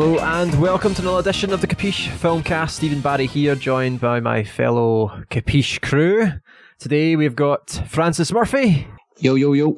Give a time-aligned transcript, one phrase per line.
[0.00, 2.70] Hello and welcome to another edition of the Capiche Filmcast.
[2.70, 6.32] Stephen Barry here, joined by my fellow Capiche crew.
[6.78, 8.88] Today we've got Francis Murphy,
[9.18, 9.76] Yo, yo, yo.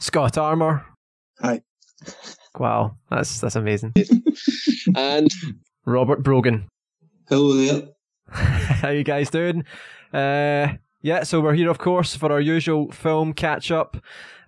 [0.00, 0.84] Scott Armour.
[1.40, 1.62] Hi.
[2.58, 3.92] Wow, that's that's amazing.
[4.96, 5.30] And
[5.86, 6.66] Robert Brogan.
[7.28, 7.90] Hello there.
[8.32, 9.62] How you guys doing?
[10.12, 13.98] Uh, yeah, so we're here, of course, for our usual film catch up,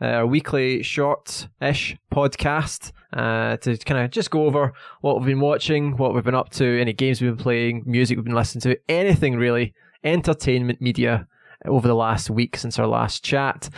[0.00, 5.40] uh, our weekly short-ish podcast uh, to kind of just go over what we've been
[5.40, 8.62] watching, what we've been up to, any games we've been playing, music we've been listening
[8.62, 9.74] to, anything really,
[10.04, 11.26] entertainment media
[11.64, 13.68] over the last week since our last chat.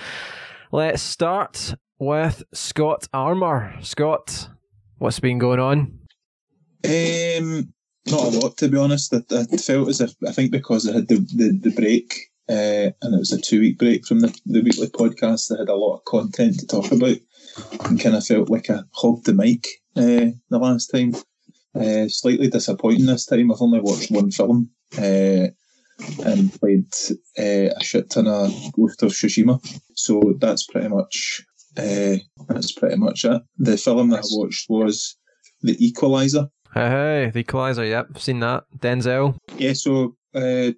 [0.73, 3.75] Let's start with Scott Armour.
[3.81, 4.49] Scott,
[4.99, 5.99] what's been going on?
[6.85, 7.73] Um,
[8.07, 9.15] not a lot to be honest.
[9.15, 12.91] I, I felt as if I think because I had the the, the break uh,
[13.03, 15.75] and it was a two week break from the, the weekly podcast, I had a
[15.75, 17.19] lot of content to talk about
[17.85, 21.15] and kind of felt like I hogged the mic uh, the last time.
[21.75, 23.53] Uh, slightly disappointing this time.
[23.53, 25.49] I've only watched one film uh,
[26.25, 26.87] and played
[27.39, 29.61] uh, a shit ton of Ghost of Tsushima.
[29.95, 31.45] So that's pretty much
[31.77, 32.17] uh,
[32.49, 33.43] that's pretty much it.
[33.59, 35.17] The film that I watched was
[35.63, 36.49] The Equalizer.
[36.75, 37.85] Hey, hey, the Equalizer.
[37.85, 38.65] Yep, seen that.
[38.77, 39.37] Denzel.
[39.57, 40.73] Yeah, so uh,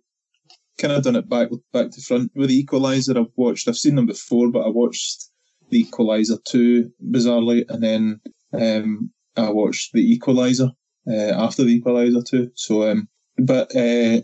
[0.79, 3.19] kind of done it back back to front with the Equalizer.
[3.19, 3.69] I've watched.
[3.69, 5.30] I've seen them before, but I watched
[5.71, 8.21] the Equalizer two bizarrely, and then
[8.53, 10.71] um, I watched the Equalizer
[11.09, 12.51] uh, after the Equalizer two.
[12.55, 14.21] So, um, but uh,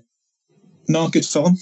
[0.88, 1.56] not a good film.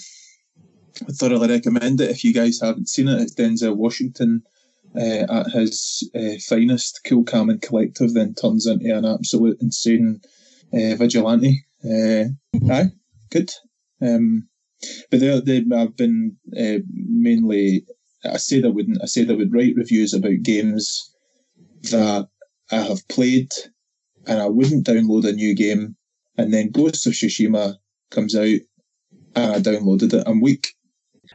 [1.08, 2.10] I thoroughly recommend it.
[2.10, 4.42] If you guys haven't seen it, it's Denzel Washington
[4.96, 10.20] uh, at his uh, finest, cool, calm, and collective, then turns into an absolute insane
[10.72, 11.64] uh, vigilante.
[11.84, 12.24] Uh,
[12.72, 12.90] aye,
[13.30, 13.50] good.
[14.00, 14.48] Um,
[15.10, 17.86] but they, they, I've been mainly.
[18.24, 19.02] I said I wouldn't.
[19.02, 21.14] I said I would write reviews about games
[21.90, 22.28] that
[22.70, 23.52] I have played,
[24.26, 25.96] and I wouldn't download a new game.
[26.36, 27.76] And then Ghost of Tsushima
[28.10, 28.60] comes out,
[29.36, 30.24] and I downloaded it.
[30.26, 30.68] I'm weak.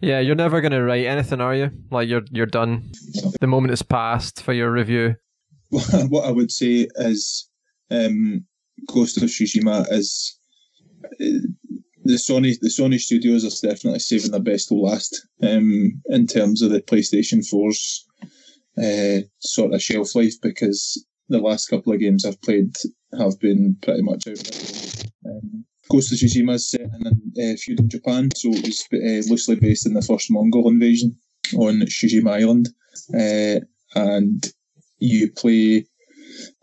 [0.01, 1.71] Yeah, you're never going to write anything, are you?
[1.91, 2.91] Like you're you're done.
[3.39, 5.15] The moment is passed for your review.
[5.69, 7.47] what I would say is,
[7.91, 8.45] um,
[8.87, 10.37] Ghost of Tsushima is
[12.09, 16.61] the Sony the Sony studios are definitely saving their best to last um, in terms
[16.61, 18.05] of the PlayStation 4's
[18.77, 22.75] uh, sort of shelf life because the last couple of games I've played
[23.17, 25.03] have been pretty much out.
[25.25, 29.55] Um, Ghost of Tsushima is set in uh, feudal Japan, so it was uh, loosely
[29.55, 31.15] based in the first Mongol invasion
[31.55, 32.69] on Tsushima Island,
[33.13, 33.59] uh,
[33.95, 34.51] and
[34.99, 35.85] you play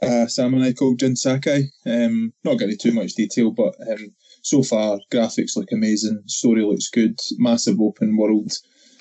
[0.02, 1.64] a samurai called Jin Sakai.
[1.86, 6.88] Um, not getting too much detail, but um, so far graphics look amazing, story looks
[6.88, 8.52] good, massive open world.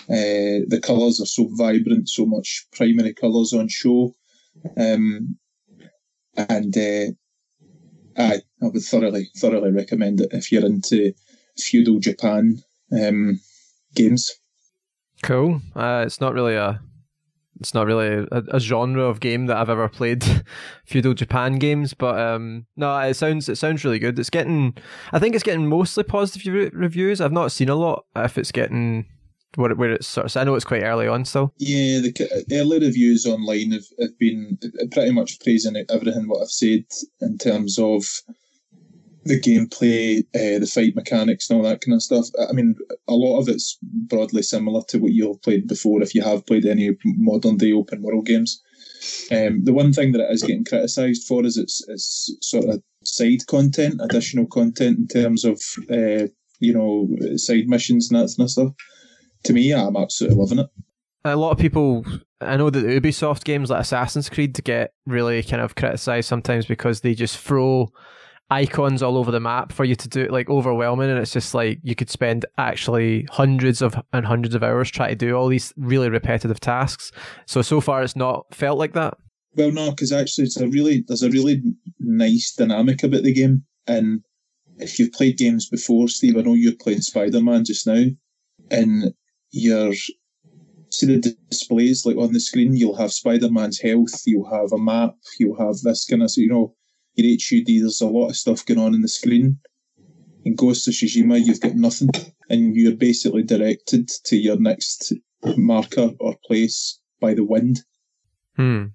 [0.09, 4.15] Uh, the colours are so vibrant, so much primary colours on show,
[4.77, 5.35] um,
[6.37, 7.11] and uh,
[8.17, 11.13] I I would thoroughly thoroughly recommend it if you're into
[11.57, 13.39] feudal Japan um,
[13.95, 14.31] games.
[15.23, 15.61] Cool.
[15.75, 16.79] Uh, it's not really a
[17.59, 20.23] it's not really a, a, genre of game that I've ever played,
[20.85, 21.93] feudal Japan games.
[21.93, 24.19] But um, no, it sounds it sounds really good.
[24.19, 24.75] It's getting,
[25.13, 27.21] I think it's getting mostly positive re- reviews.
[27.21, 29.05] I've not seen a lot if it's getting
[29.55, 30.37] where, where it's sort of.
[30.37, 31.53] I know it's quite early on still.
[31.57, 34.57] Yeah, the early reviews online have, have been
[34.91, 36.85] pretty much praising everything what I've said
[37.21, 38.05] in terms of
[39.25, 42.27] the gameplay, uh, the fight mechanics, and all that kind of stuff.
[42.47, 42.75] I mean,
[43.07, 46.65] a lot of it's broadly similar to what you've played before if you have played
[46.65, 48.61] any modern day open world games.
[49.31, 52.83] Um, the one thing that it is getting criticised for is its, its sort of
[53.03, 55.59] side content, additional content in terms of
[55.89, 56.27] uh,
[56.59, 58.73] you know side missions and that kind of stuff.
[59.45, 60.69] To me, I'm absolutely loving it.
[61.23, 62.05] A lot of people,
[62.41, 66.27] I know that the Ubisoft games like Assassin's Creed to get really kind of criticised
[66.27, 67.91] sometimes because they just throw
[68.49, 71.79] icons all over the map for you to do like overwhelming and it's just like
[71.81, 75.73] you could spend actually hundreds of and hundreds of hours trying to do all these
[75.77, 77.11] really repetitive tasks.
[77.47, 79.17] So so far it's not felt like that.
[79.55, 81.61] Well no because actually it's a really there's a really
[81.99, 83.63] nice dynamic about the game.
[83.87, 84.21] And
[84.77, 88.05] if you've played games before steve i know you're playing spider-man just now
[88.71, 89.13] and
[89.51, 89.93] you're
[90.89, 95.15] see the displays like on the screen you'll have spider-man's health you'll have a map
[95.39, 96.73] you'll have this kind of you know
[97.15, 99.59] your HUD, there's a lot of stuff going on in the screen.
[100.43, 102.09] In Ghost of Tsushima, you've got nothing,
[102.49, 105.13] and you're basically directed to your next
[105.57, 107.81] marker or place by the wind.
[108.55, 108.85] Hmm.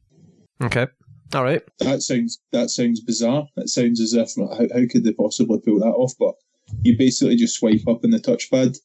[0.62, 0.86] Okay.
[1.34, 1.62] All right.
[1.78, 3.46] That sounds that sounds bizarre.
[3.56, 6.12] That sounds as if how, how could they possibly pull that off?
[6.18, 6.34] But
[6.82, 8.76] you basically just swipe up in the touchpad,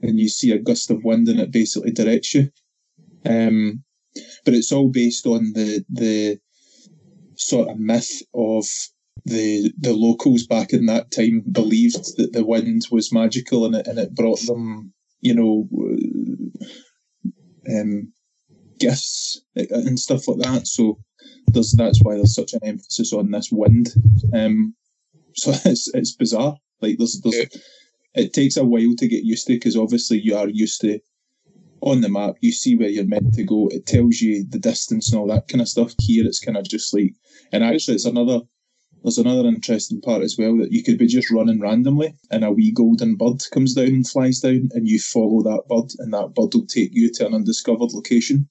[0.00, 2.50] and you see a gust of wind, and it basically directs you.
[3.24, 3.84] Um,
[4.44, 6.38] but it's all based on the the
[7.42, 8.66] sort of myth of
[9.24, 13.86] the the locals back in that time believed that the wind was magical and it
[13.86, 15.68] and it brought them, you know,
[17.70, 18.12] um,
[18.78, 20.66] gifts and stuff like that.
[20.66, 20.98] So
[21.48, 23.88] there's that's why there's such an emphasis on this wind.
[24.34, 24.74] Um,
[25.34, 26.56] so it's it's bizarre.
[26.80, 27.46] Like there's there's
[28.14, 31.00] it takes a while to get used to because obviously you are used to
[31.82, 33.68] on the map you see where you're meant to go.
[33.70, 35.92] It tells you the distance and all that kind of stuff.
[35.98, 37.14] Here it's kind of just like
[37.52, 38.40] and actually it's another
[39.02, 42.52] there's another interesting part as well that you could be just running randomly and a
[42.52, 46.34] wee golden bird comes down and flies down and you follow that bird and that
[46.34, 48.48] bird will take you to an undiscovered location.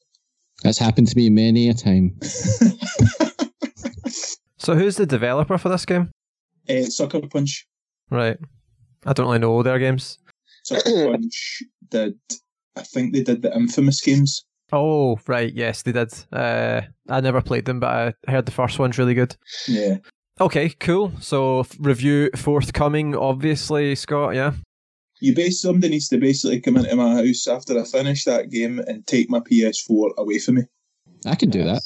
[0.64, 2.20] That's happened to me many a time.
[4.58, 6.12] so who's the developer for this game?
[6.70, 7.66] Uh, Sucker Punch.
[8.10, 8.38] Right.
[9.06, 10.20] I don't really know all their games.
[10.64, 12.20] Sucker Punch did,
[12.76, 14.46] I think they did the Infamous games.
[14.72, 15.54] Oh, right.
[15.54, 16.14] Yes, they did.
[16.32, 19.36] Uh, I never played them, but I heard the first one's really good.
[19.68, 19.98] Yeah.
[20.40, 21.12] Okay, cool.
[21.20, 24.34] So review forthcoming, obviously, Scott.
[24.34, 24.54] Yeah.
[25.20, 28.80] You base somebody needs to basically come into my house after I finish that game
[28.80, 30.64] and take my PS4 away from me.
[31.26, 31.82] I can do that.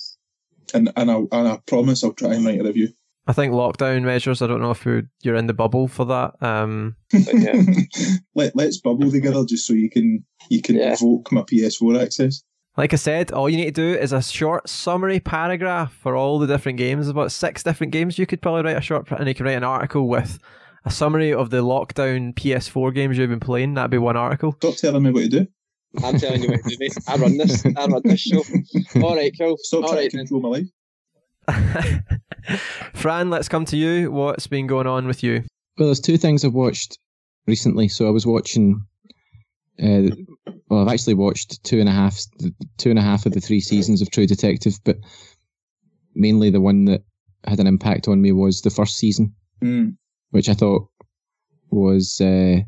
[0.74, 2.90] And and I and I promise I'll try and write a review.
[3.28, 4.42] I think lockdown measures.
[4.42, 6.34] I don't know if you're in the bubble for that.
[6.42, 7.62] Um, yeah.
[8.36, 10.94] Let let's bubble together just so you can you can yeah.
[10.94, 12.44] evoke my PS4 access.
[12.78, 16.40] Like I said, all you need to do is a short summary paragraph for all
[16.40, 17.08] the different games.
[17.08, 19.64] About six different games you could probably write a short, and you can write an
[19.64, 20.40] article with
[20.84, 23.76] a summary of the lockdown PS4 games you've been playing.
[23.76, 24.52] That'd be one article.
[24.58, 25.48] Stop telling me what to do.
[26.04, 26.94] I'm telling you what to do, mate.
[27.08, 27.66] I run this.
[27.66, 28.44] I run this show.
[29.02, 29.58] All right, cool.
[29.62, 30.52] Stop all trying right, to control then.
[30.52, 30.68] my life.
[32.94, 34.12] Fran, let's come to you.
[34.12, 35.44] What's been going on with you?
[35.78, 36.98] Well, there's two things I've watched
[37.48, 37.88] recently.
[37.88, 38.86] So I was watching
[39.82, 40.04] uh,
[40.70, 42.20] well, I've actually watched two and a half,
[42.78, 44.98] two and a half of the three seasons of True Detective, but
[46.14, 47.04] mainly the one that
[47.46, 49.96] had an impact on me was the first season, mm.
[50.32, 50.88] which I thought
[51.72, 52.60] was, uh,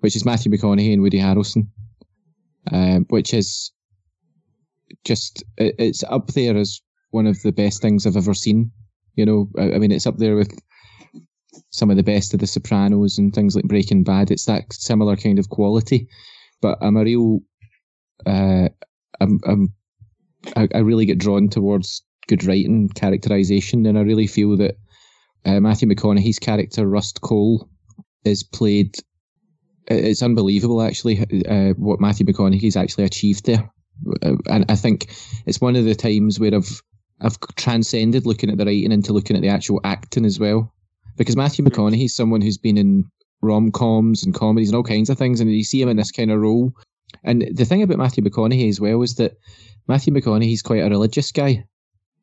[0.00, 1.68] which is Matthew McConaughey and Woody Harrelson,
[2.70, 3.72] uh, which is
[5.04, 6.80] just it, it's up there as
[7.12, 8.72] one of the best things I've ever seen.
[9.14, 10.52] You know, I, I mean, it's up there with
[11.70, 14.30] some of the best of The Sopranos and things like Breaking Bad.
[14.30, 16.08] It's that similar kind of quality
[16.62, 17.40] but I'm a real,
[18.24, 18.68] uh,
[19.20, 19.74] I'm, I'm,
[20.56, 24.76] I, I really get drawn towards good writing, characterization, and I really feel that
[25.44, 27.68] uh, Matthew McConaughey's character Rust Cohle
[28.24, 28.94] is played.
[29.88, 33.68] It's unbelievable, actually, uh, what Matthew McConaughey's actually achieved there,
[34.22, 35.12] uh, and I think
[35.44, 36.80] it's one of the times where I've
[37.22, 40.72] I've transcended looking at the writing into looking at the actual acting as well,
[41.16, 43.04] because Matthew McConaughey's someone who's been in
[43.40, 46.10] rom coms and comedies and all kinds of things, and you see him in this
[46.10, 46.72] kind of role.
[47.24, 49.36] And the thing about Matthew McConaughey as well is that
[49.86, 51.64] Matthew McConaughey's quite a religious guy.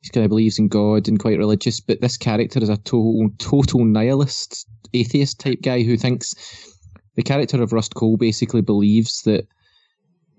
[0.02, 3.30] He kind of believes in God and quite religious, but this character is a total
[3.38, 6.34] total nihilist, atheist type guy who thinks
[7.16, 9.46] the character of Rust Cohle basically believes that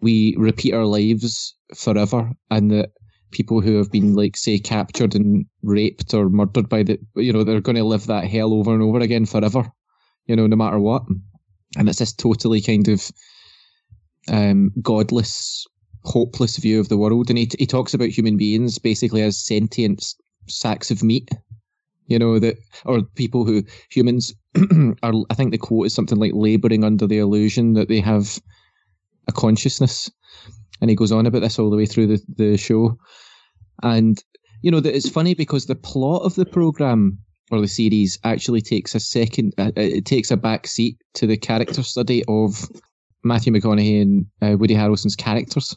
[0.01, 2.93] we repeat our lives forever and that
[3.31, 7.45] people who have been like say captured and raped or murdered by the you know
[7.45, 9.71] they're going to live that hell over and over again forever
[10.31, 11.03] you know, no matter what.
[11.77, 13.11] And it's this totally kind of
[14.29, 15.67] um, godless,
[16.05, 17.31] hopeless view of the world.
[17.31, 20.15] And he, he talks about human beings basically as sentient
[20.47, 21.31] sacks of meat,
[22.07, 24.33] you know, that, or people who, humans
[25.03, 28.41] are, I think the quote is something like laboring under the illusion that they have
[29.27, 30.09] a consciousness.
[30.81, 32.99] And he goes on about this all the way through the, the show.
[33.83, 34.23] And,
[34.63, 37.19] you know, that it's funny because the plot of the program
[37.51, 41.27] or the series actually takes a second, uh, uh, it takes a back seat to
[41.27, 42.69] the character study of
[43.25, 45.77] Matthew McConaughey and uh, Woody Harrelson's characters.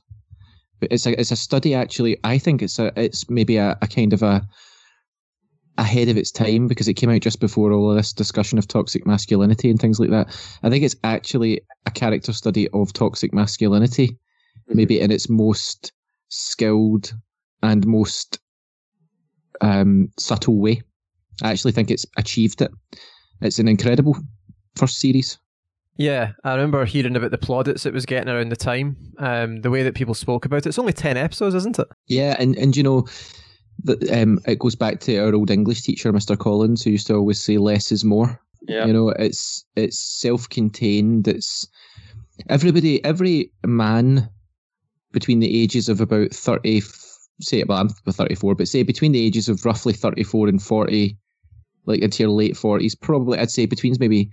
[0.79, 2.17] But it's a it's a study actually.
[2.23, 4.45] I think it's a it's maybe a, a kind of a
[5.77, 8.67] ahead of its time because it came out just before all of this discussion of
[8.67, 10.27] toxic masculinity and things like that.
[10.61, 14.17] I think it's actually a character study of toxic masculinity.
[14.67, 15.91] Maybe in its most
[16.29, 17.13] skilled
[17.61, 18.39] and most
[19.61, 20.81] um, subtle way.
[21.41, 22.71] I actually think it's achieved it.
[23.41, 24.17] It's an incredible
[24.75, 25.37] first series.
[25.97, 28.97] Yeah, I remember hearing about the plaudits it was getting around the time.
[29.19, 30.67] Um, the way that people spoke about it.
[30.67, 31.87] It's only ten episodes, isn't it?
[32.07, 33.07] Yeah, and and you know,
[33.83, 36.37] that um, it goes back to our old English teacher, Mr.
[36.37, 38.39] Collins, who used to always say less is more.
[38.67, 38.85] Yeah.
[38.85, 41.27] You know, it's it's self-contained.
[41.27, 41.67] It's
[42.49, 44.29] everybody, every man
[45.13, 46.81] between the ages of about thirty,
[47.39, 51.17] say, well, I'm 34, but say between the ages of roughly 34 and 40
[51.85, 54.29] like into your late forties, probably I'd say between maybe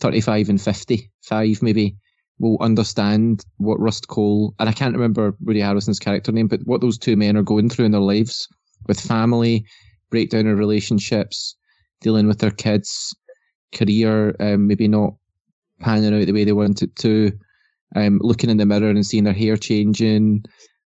[0.00, 1.96] thirty-five and fifty-five, maybe
[2.38, 6.80] will understand what Rust Cohle and I can't remember Woody Harrelson's character name, but what
[6.80, 8.48] those two men are going through in their lives
[8.88, 9.64] with family,
[10.10, 11.54] breakdown of relationships,
[12.00, 13.14] dealing with their kids,
[13.72, 15.14] career um, maybe not
[15.80, 17.32] panning out the way they want it to,
[17.96, 20.44] um, looking in the mirror and seeing their hair changing,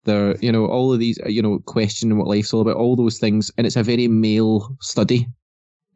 [0.05, 3.19] their you know all of these you know questioning what life's all about, all those
[3.19, 5.27] things, and it's a very male study.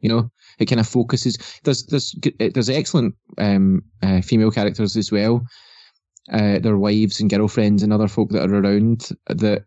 [0.00, 1.38] You know, it kind of focuses.
[1.64, 5.44] There's there's there's excellent um, uh, female characters as well.
[6.32, 9.64] Uh, their wives and girlfriends and other folk that are around that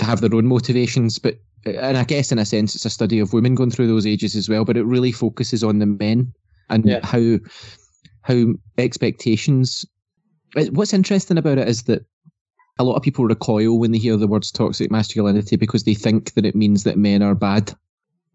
[0.00, 1.34] have their own motivations, but
[1.66, 4.34] and I guess in a sense it's a study of women going through those ages
[4.36, 4.64] as well.
[4.64, 6.32] But it really focuses on the men
[6.70, 7.04] and Yeah.
[7.04, 7.38] how
[8.22, 8.46] how
[8.78, 9.84] expectations.
[10.54, 12.04] What's interesting about it is that
[12.78, 16.34] a lot of people recoil when they hear the words toxic masculinity because they think
[16.34, 17.74] that it means that men are bad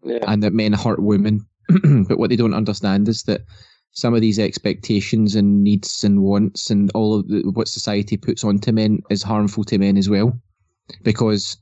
[0.04, 0.18] Yeah.
[0.26, 1.46] and that men hurt women.
[2.08, 3.42] but what they don't understand is that
[3.90, 8.44] some of these expectations and needs and wants and all of the, what society puts
[8.44, 10.38] onto men is harmful to men as well.
[11.02, 11.56] Because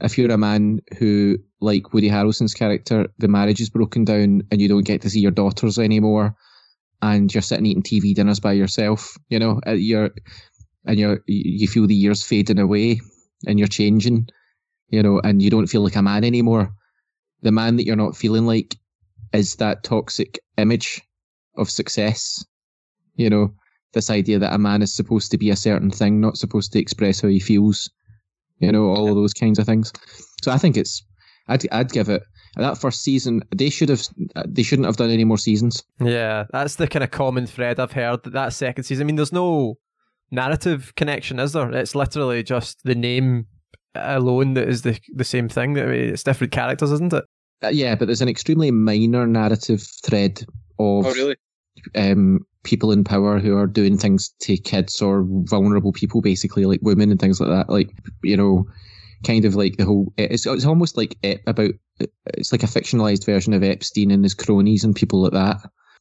[0.00, 4.60] if you're a man who, like Woody Harrelson's character, the marriage is broken down and
[4.60, 6.36] you don't get to see your daughters anymore,
[7.02, 10.10] and you're sitting eating TV dinners by yourself, you know, you're
[10.86, 13.00] and you're you feel the years fading away
[13.46, 14.28] and you're changing,
[14.88, 16.72] you know, and you don't feel like a man anymore
[17.42, 18.76] the man that you're not feeling like
[19.32, 21.02] is that toxic image
[21.56, 22.44] of success.
[23.16, 23.54] You know,
[23.92, 26.78] this idea that a man is supposed to be a certain thing, not supposed to
[26.78, 27.90] express how he feels.
[28.60, 29.92] You know, all of those kinds of things.
[30.42, 31.04] So I think it's,
[31.48, 32.22] I'd, I'd give it
[32.56, 33.42] that first season.
[33.54, 34.02] They should have,
[34.46, 35.82] they shouldn't have done any more seasons.
[36.00, 38.22] Yeah, that's the kind of common thread I've heard.
[38.24, 39.04] That, that second season.
[39.04, 39.78] I mean, there's no
[40.30, 41.70] narrative connection, is there?
[41.72, 43.46] It's literally just the name
[43.94, 45.78] alone that is the the same thing.
[45.78, 47.24] I mean, it's different characters, isn't it?
[47.62, 50.40] Uh, yeah, but there's an extremely minor narrative thread
[50.78, 51.36] of Oh, really?
[51.94, 56.80] um, people in power who are doing things to kids or vulnerable people, basically like
[56.82, 57.70] women and things like that.
[57.72, 57.90] Like
[58.22, 58.64] you know,
[59.24, 60.12] kind of like the whole.
[60.16, 61.70] It's it's almost like Ep- about.
[62.34, 65.56] It's like a fictionalized version of Epstein and his cronies and people like that.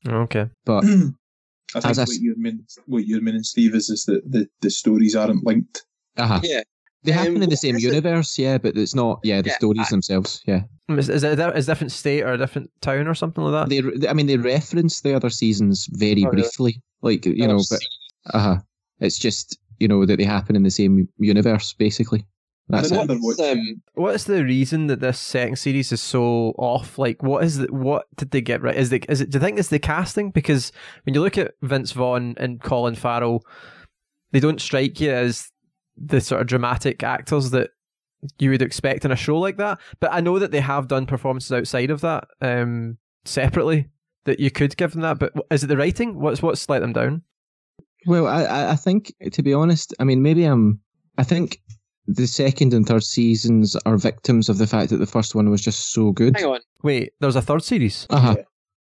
[0.08, 0.48] Okay.
[0.66, 0.84] But
[1.76, 4.48] I think As I what you're meaning, what you're meaning, Steve, is is that the,
[4.62, 5.86] the stories aren't linked.
[6.18, 6.40] Uh-huh.
[6.44, 6.62] Yeah.
[7.04, 9.20] they happen Um, in the same is it- universe, yeah, but it's not.
[9.24, 10.64] Yeah, the Yeah, stories I- themselves, yeah.
[10.90, 13.54] Is, is it a, is a different state or a different town or something like
[13.54, 13.70] that?
[13.70, 16.42] They, re- I mean, they reference the other seasons very Oh, really?
[16.42, 17.80] briefly, like you Oh, know, but
[18.34, 18.58] uh
[19.00, 22.26] it's just you know that they happen in the same universe, basically.
[22.72, 23.00] That's I it.
[23.02, 26.98] remember What's, um, What's the reason that this second series is so off?
[26.98, 28.76] Like, what is the, what did they get right?
[28.76, 29.30] Is the is it?
[29.30, 30.32] Do you think it's the casting?
[30.32, 30.72] Because
[31.04, 33.44] when you look at Vince Vaughn and Colin Farrell,
[34.32, 35.52] they don't strike you as
[35.98, 37.72] the sort of dramatic actors that
[38.40, 39.80] you would expect in a show like that.
[40.00, 43.90] But I know that they have done performances outside of that um, separately
[44.26, 45.20] that you could give them that.
[45.20, 46.20] But is it the writing?
[46.20, 47.24] What's what's let them down?
[48.06, 50.80] Well, I- I, I think, to be honest, I mean, maybe I'm.
[51.18, 51.60] I think
[52.08, 55.62] the second and third seasons are victims of the fact that the first one was
[55.62, 56.36] just so good.
[56.36, 56.60] hang on.
[56.84, 58.08] Wait, there's a third series.
[58.10, 58.36] Uh-huh.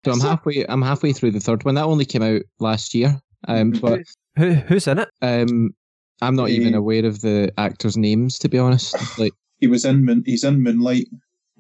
[0.05, 0.65] So I'm halfway.
[0.67, 1.75] I'm halfway through the third one.
[1.75, 3.19] That only came out last year.
[3.47, 4.01] Um, but
[4.37, 5.09] Who who's in it?
[5.21, 5.71] um,
[6.21, 6.77] I'm not even Eh.
[6.77, 8.95] aware of the actors' names to be honest.
[9.19, 11.07] Like, He was in Moon, he's in Moonlight.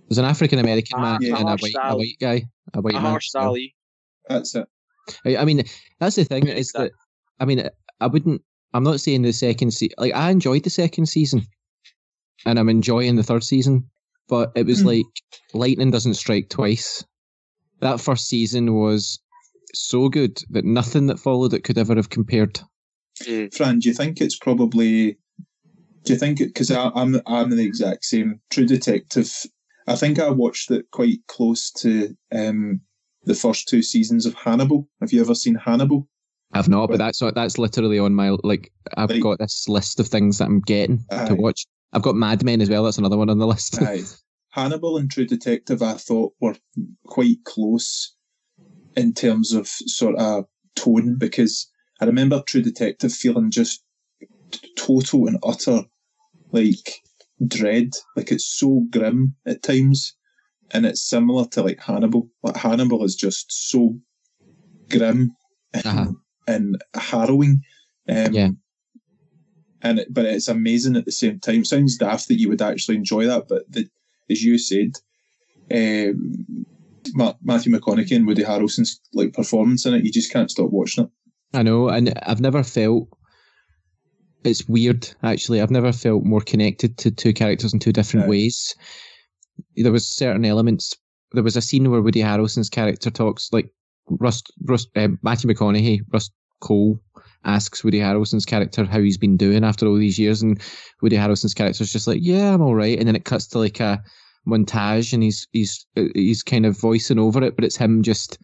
[0.09, 1.35] there's an African American man Yeah.
[1.37, 1.97] and a Harsh white, a Sally.
[1.97, 2.43] white guy,
[2.73, 3.01] a white man.
[3.03, 3.75] Harsh Sally.
[4.29, 4.67] That's it.
[5.25, 5.63] I, I mean,
[5.99, 6.79] that's the thing Who is is that?
[6.83, 6.91] that
[7.39, 7.67] I mean,
[8.01, 8.41] I wouldn't.
[8.75, 9.95] I'm not saying the second season.
[9.97, 11.45] Like I enjoyed the second season,
[12.45, 13.89] and I'm enjoying the third season.
[14.27, 14.87] But it was Hmm.
[14.87, 15.05] like
[15.53, 17.05] lightning doesn't strike twice.
[17.79, 19.19] That first season was
[19.73, 22.59] so good that nothing that followed it could ever have compared.
[23.23, 23.53] Mm.
[23.53, 25.17] Fran, do you think it's probably?
[26.03, 26.47] Do you think it?
[26.47, 28.41] Because I'm I'm the exact same.
[28.49, 29.31] True Detective.
[29.87, 32.81] I think I watched it quite close to um,
[33.23, 34.89] the first two seasons of Hannibal.
[34.99, 36.09] Have you ever seen Hannibal?
[36.53, 38.71] I've not, but that's that's literally on my like.
[38.95, 41.25] I've Like- got this list of things that I'm getting Aye.
[41.27, 41.65] to watch.
[41.93, 42.83] I've got Mad Men as well.
[42.83, 43.81] That's another one on the list.
[43.81, 44.03] Aye.
[44.51, 46.55] Hannibal and True Detective, I thought were
[47.07, 48.15] quite close
[48.95, 53.83] in terms of sort of tone because I remember True Detective feeling just
[54.77, 55.81] total and utter
[56.51, 57.01] like
[57.45, 57.89] dread.
[58.15, 60.15] Like it's so grim at times,
[60.71, 62.29] and it's similar to like Hannibal.
[62.43, 63.97] Like Hannibal is just so
[64.89, 65.31] grim
[65.73, 66.11] Uh-huh.
[66.47, 67.61] and harrowing.
[68.09, 68.49] Um, Yeah.
[69.81, 71.63] And it, but it's amazing at the same time.
[71.63, 73.87] Sounds daft that you would actually enjoy that, but the,
[74.31, 74.93] as you said,
[75.71, 76.65] um,
[77.13, 81.03] Ma- Matthew McConaughey and Woody Harrelson's like performance in it, you just can't stop watching
[81.03, 81.09] it.
[81.53, 83.09] I know, and I've never felt.
[84.43, 85.61] It's weird, actually.
[85.61, 88.29] I've never felt more connected to two characters in two different Right.
[88.31, 88.75] ways.
[89.75, 90.93] There was certain elements.
[91.31, 93.69] There was a scene where Woody Harrelson's character talks like
[94.09, 96.31] Rust, Rust um, Matthew McConaughey, Rust
[96.61, 96.99] Cohle
[97.43, 100.61] asks Woody Harrelson's character how he's been doing after all these years, and
[101.01, 103.79] Woody Harrelson's character's just like, "Yeah, I'm all right," and then it cuts to like
[103.79, 104.01] a
[104.47, 108.37] montage and he's he's uh, he's kind of voicing over it, but it's him just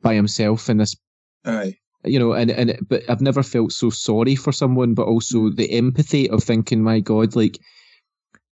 [0.00, 0.96] by himself in this
[1.44, 1.76] Aye.
[2.04, 5.70] you know, and and but I've never felt so sorry for someone, but also the
[5.72, 7.58] empathy of thinking, my God, like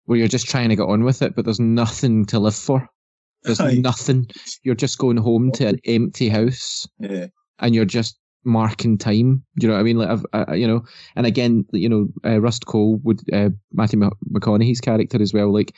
[0.06, 2.90] where you're just trying to get on with it, but there's nothing to live for.
[3.44, 3.76] There's Aye.
[3.76, 4.28] nothing.
[4.64, 7.28] You're just going home to an empty house, Yeah.
[7.60, 9.44] and you're just marking time.
[9.62, 9.98] You know what I mean?
[9.98, 10.82] Like, I've, I, you know,
[11.16, 15.54] and again, you know, uh, Rust Cohle would uh, Matthew Mc- McConaughey's character as well,
[15.54, 15.74] like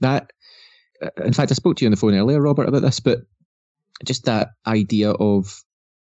[0.00, 0.30] that.
[1.02, 3.20] uh, In fact, I spoke to you on the phone earlier, Robert, about this, but
[4.04, 5.62] just that idea of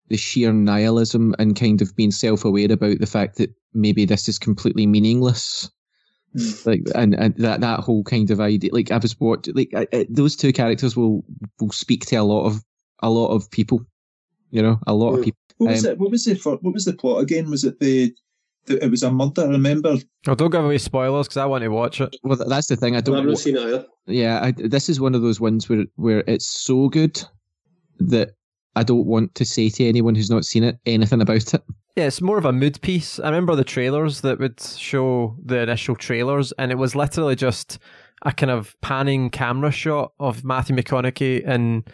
[0.09, 4.39] the sheer nihilism and kind of being self-aware about the fact that maybe this is
[4.39, 5.69] completely meaningless
[6.37, 6.67] Mm.
[6.67, 9.87] like and, and that that whole kind of idea like i was watching like I,
[9.93, 11.25] I, those two characters will
[11.61, 12.63] will speak to a lot of
[13.03, 13.85] a lot of people
[14.51, 15.25] you know a lot of Mm.
[15.25, 15.99] people What was Um, it?
[15.99, 17.49] What was the fir- what was the plot again?
[17.51, 18.15] Was it the,
[18.67, 19.43] the it was a murder?
[19.43, 19.97] I remember.
[20.29, 22.15] Oh, don't give away spoilers because I want to watch it.
[22.23, 23.87] well that's the thing i I've don't not wa- seen it either.
[24.07, 27.23] yeah I, this is one of those ones where where it's so good
[28.01, 28.33] that
[28.75, 31.63] i don't want to say to anyone who's not seen it anything about it
[31.97, 33.19] Yeah, it's more of a mood piece.
[33.19, 37.79] I remember the trailers that would show the initial trailers, and it was literally just
[38.23, 41.89] a kind of panning camera shot of Matthew McConaughey and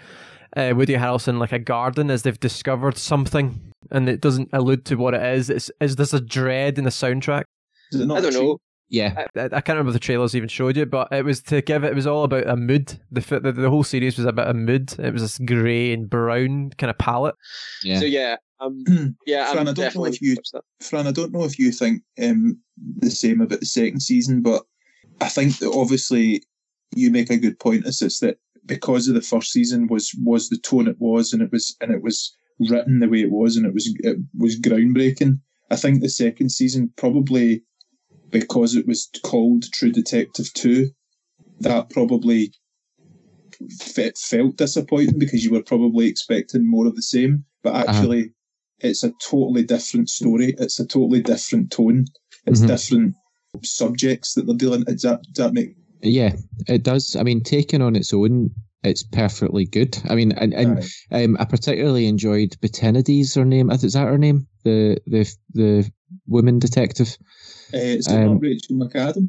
[0.57, 4.97] uh, Woody Harrelson like a garden as they've discovered something, and it doesn't allude to
[4.97, 5.49] what it is.
[5.49, 7.45] It's is this a dread in the soundtrack?
[7.93, 8.59] Is it not I don't a know.
[8.89, 11.63] yeah I, I can't remember if the trailers even showed you, but it was to
[11.63, 11.93] give it.
[11.93, 12.99] It was all about a mood.
[13.13, 14.95] The the, the whole series was about a mood.
[14.99, 17.37] It was this grey and brown kind of palette.
[17.85, 18.85] yeah So yeah, um,
[19.27, 20.37] yeah, Fran, I I'm don't know if you-
[20.81, 22.59] Fran, I don't know if you think um,
[22.99, 24.63] the same about the second season, but
[25.21, 26.43] I think that obviously
[26.95, 27.87] you make a good point.
[27.87, 31.43] Is it's that because of the first season was was the tone it was, and
[31.43, 32.37] it was and it was
[32.71, 35.41] written the way it was, and it was it was groundbreaking.
[35.71, 37.63] I think the second season probably
[38.31, 40.91] because it was called True Detective Two,
[41.61, 42.53] that probably
[43.81, 47.45] fe- felt disappointing because you were probably expecting more of the same.
[47.63, 48.01] But Uh-huh.
[48.83, 50.55] It's a totally different story.
[50.59, 52.05] It's a totally different tone.
[52.47, 52.67] It's Mhm.
[52.67, 53.15] different
[53.63, 54.85] subjects that they're dealing.
[54.85, 55.77] Does that, does that make?
[56.05, 56.35] yeah
[56.67, 58.51] it does i mean taken on its own
[58.83, 61.23] it's perfectly good i mean and, and Aye.
[61.25, 63.71] Um, I particularly enjoyed Bezzerides, her name.
[63.71, 64.49] Is that her name?
[64.65, 65.89] The the the
[66.27, 67.17] woman detective.
[67.73, 69.29] Uh, is it um, not Rachel McAdam?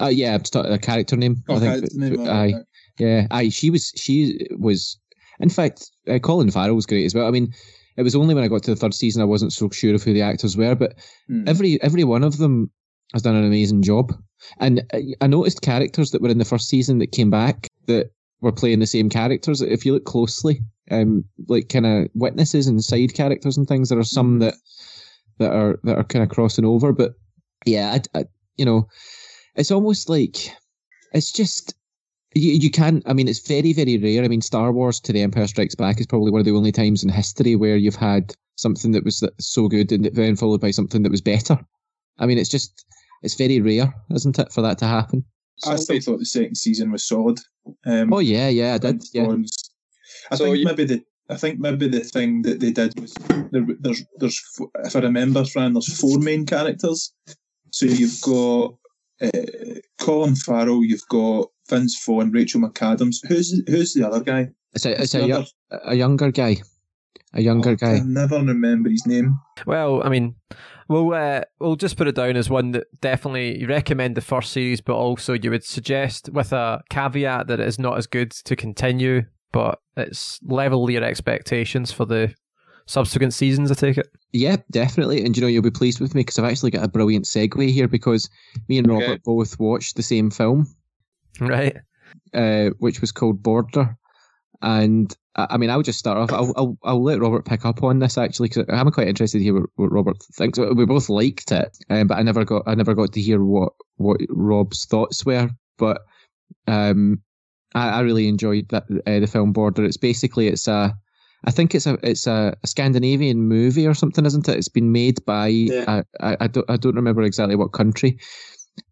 [0.00, 1.42] Uh, yeah, I'm just talking a character name.
[1.48, 1.72] Oh, I think.
[1.74, 2.62] character name, aye, aye, aye.
[3.00, 3.48] yeah, aye.
[3.48, 3.92] She was.
[3.96, 4.96] She was.
[5.40, 7.26] In fact, uh, Colin Farrell was great as well.
[7.26, 7.52] I mean,
[7.96, 10.02] it was only when I got to the third season I wasn't so sure of
[10.02, 10.94] who the actors were, but
[11.28, 11.44] Hmm.
[11.46, 12.70] every every one of them
[13.12, 14.12] has done an amazing job.
[14.58, 14.82] And
[15.20, 18.80] I noticed characters that were in the first season that came back that were playing
[18.80, 19.60] the same characters.
[19.60, 23.98] If you look closely, um, like kind of witnesses and side characters and things, there
[23.98, 24.54] are some that
[25.38, 26.92] that are that are kind of crossing over.
[26.92, 27.14] But
[27.64, 28.24] yeah, I, I,
[28.56, 28.88] you know,
[29.54, 30.36] it's almost like
[31.12, 31.74] it's just
[32.34, 33.02] you, you can't.
[33.06, 34.24] I mean, it's very very rare.
[34.24, 36.72] I mean, Star Wars to the Empire Strikes Back is probably one of the only
[36.72, 40.70] times in history where you've had something that was so good and then followed by
[40.70, 41.58] something that was better.
[42.18, 42.84] I mean, it's just
[43.22, 45.24] it's very rare, isn't it, for that to happen?
[45.66, 47.38] I still thought the second season was solid.
[47.86, 48.90] Um, Oh yeah, yeah, I did.
[48.90, 49.36] and Yeah,
[50.30, 53.14] I So think you- maybe the I think maybe the thing that they did was
[53.50, 54.42] there, there's there's
[54.84, 57.12] if I remember, Fran, there's four main characters.
[57.70, 58.74] So you've got
[59.22, 63.16] uh, Colin Farrell, you've got Vince Vaughn, Rachel McAdams.
[63.26, 64.50] Who's who's the other guy?
[64.74, 66.56] it's a it's a, yo- a younger guy,
[67.32, 67.94] a younger Oh, guy.
[67.96, 69.38] I never remember his name.
[69.66, 70.34] Well, I mean,
[70.88, 74.52] we'll uh, we'll just put it down as one that definitely you recommend the first
[74.52, 78.30] series, but also you would suggest with a caveat that it is not as good
[78.32, 79.22] to continue,
[79.52, 82.34] but it's level your expectations for the
[82.86, 83.70] subsequent seasons.
[83.70, 84.08] I take it.
[84.32, 85.24] Yeah, definitely.
[85.24, 87.70] And you know, you'll be pleased with me because I've actually got a brilliant segue
[87.70, 88.28] here because
[88.68, 89.00] me and Okay.
[89.06, 90.66] Robert both watched the same film,
[91.40, 91.76] Right.
[92.32, 93.96] uh, which was called Border.
[94.62, 96.32] And I I mean, I'll just start off.
[96.32, 99.44] I'll, I'll, I'll let Robert pick up on this actually because I'm quite interested to
[99.44, 100.58] hear what, what Robert thinks.
[100.58, 103.72] We both liked it, um, but I never got I never got to hear what
[103.96, 105.50] what Rob's thoughts were.
[105.76, 106.02] But
[106.66, 107.22] um,
[107.74, 109.84] I, I really enjoyed that uh, the film Border.
[109.84, 110.94] It's basically it's a
[111.44, 114.56] I think it's a it's a, a Scandinavian movie or something, isn't it?
[114.56, 116.02] It's been made by Yeah.
[116.20, 118.18] I, I, I don't I don't remember exactly what country,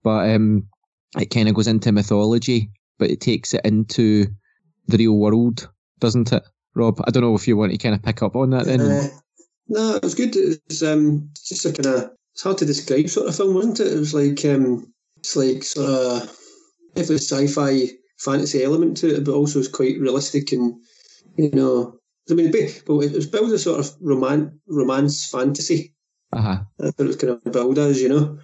[0.02, 0.68] but um,
[1.18, 4.26] it kind of goes into mythology, but it takes it into
[4.88, 5.68] the real world,
[6.00, 6.42] doesn't it,
[6.74, 7.00] Rob?
[7.06, 8.80] I don't know if you want to kind of pick up on that then.
[8.80, 9.08] Uh,
[9.68, 10.34] no, it was good.
[10.36, 13.92] It's um, just a kind of it's hard to describe sort of film, wasn't it?
[13.92, 16.36] It was like um, it's like sort of
[16.96, 20.80] every sci-fi fantasy element to it, but also it's quite realistic and
[21.36, 21.98] you know,
[22.30, 25.94] I mean, it was built as sort of roman- romance fantasy.
[26.32, 26.58] Uh-huh.
[26.78, 28.38] That's what it was kind of billed as, you know.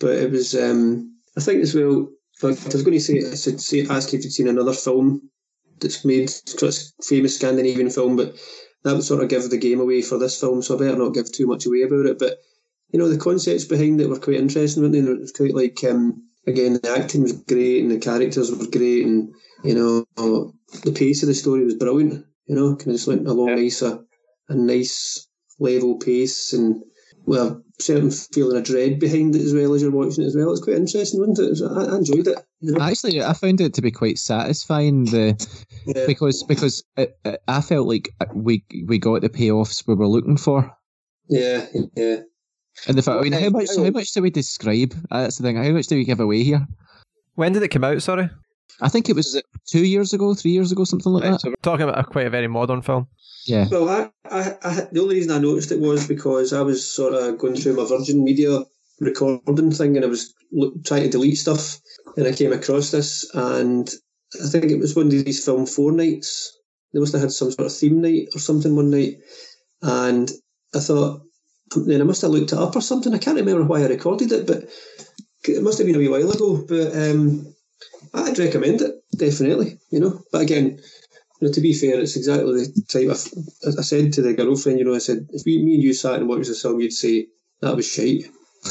[0.00, 2.08] But it was, um, I think as well,
[2.42, 5.30] I was going to say, I should say, ask you if you'd seen another film
[5.80, 6.30] that's made
[6.62, 8.34] of famous Scandinavian film, but
[8.84, 11.14] that would sort of give the game away for this film, so I better not
[11.14, 12.18] give too much away about it.
[12.18, 12.38] But
[12.90, 15.00] you know, the concepts behind it were quite interesting, weren't they?
[15.00, 19.06] It was quite like um, again, the acting was great and the characters were great,
[19.06, 19.32] and
[19.64, 20.04] you know,
[20.84, 22.24] the pace of the story was brilliant.
[22.46, 23.54] You know, kind of just went along Yeah.
[23.56, 24.04] nice, a,
[24.48, 25.26] a nice
[25.58, 26.82] level pace, and
[27.24, 30.36] well, a certain feeling of dread behind it as well as you're watching it as
[30.36, 30.50] well.
[30.50, 31.44] It's quite interesting, wasn't it?
[31.44, 32.38] It was- I, I enjoyed it.
[32.60, 32.84] You know?
[32.84, 35.04] Actually, I found it to be quite satisfying.
[35.04, 35.36] The
[35.86, 36.06] yeah.
[36.06, 40.36] because because it, it, I felt like we we got the payoffs we were looking
[40.36, 40.70] for.
[41.28, 42.16] yeah, yeah.
[42.88, 44.94] And the fact, I mean, how much how much do we describe?
[45.10, 45.56] Uh, That's the thing.
[45.56, 46.66] How much do we give away here?
[47.34, 48.00] When did it come out?
[48.02, 48.30] Sorry,
[48.80, 51.32] I think it was Is it- two years ago, three years ago, something like Right,
[51.32, 51.40] that.
[51.40, 53.06] so talking about a quite a very modern film.
[53.46, 53.66] Yeah.
[53.70, 57.14] Well, I, I, I, the only reason I noticed it was because I was sort
[57.14, 58.60] of going through my Virgin Media
[59.00, 61.78] recording thing, and I was look, trying to delete stuff,
[62.16, 63.90] and I came across this, and
[64.42, 66.56] I think it was one of these film four nights.
[66.94, 69.16] They must have had some sort of theme night or something one night,
[69.82, 70.30] and
[70.74, 71.22] I thought,
[71.74, 73.12] then I must have looked it up or something.
[73.14, 74.68] I can't remember why I recorded it, but
[75.48, 76.64] it must have been a wee while ago.
[76.68, 77.51] But um,
[78.14, 79.78] I'd recommend it definitely.
[79.90, 80.78] You know, but again,
[81.40, 83.78] you know, to be fair, it's exactly the type of.
[83.78, 86.14] I said to the girlfriend, you know, I said, if we, me and you sat
[86.20, 87.26] and watched the film, you'd say
[87.60, 88.24] that was shite.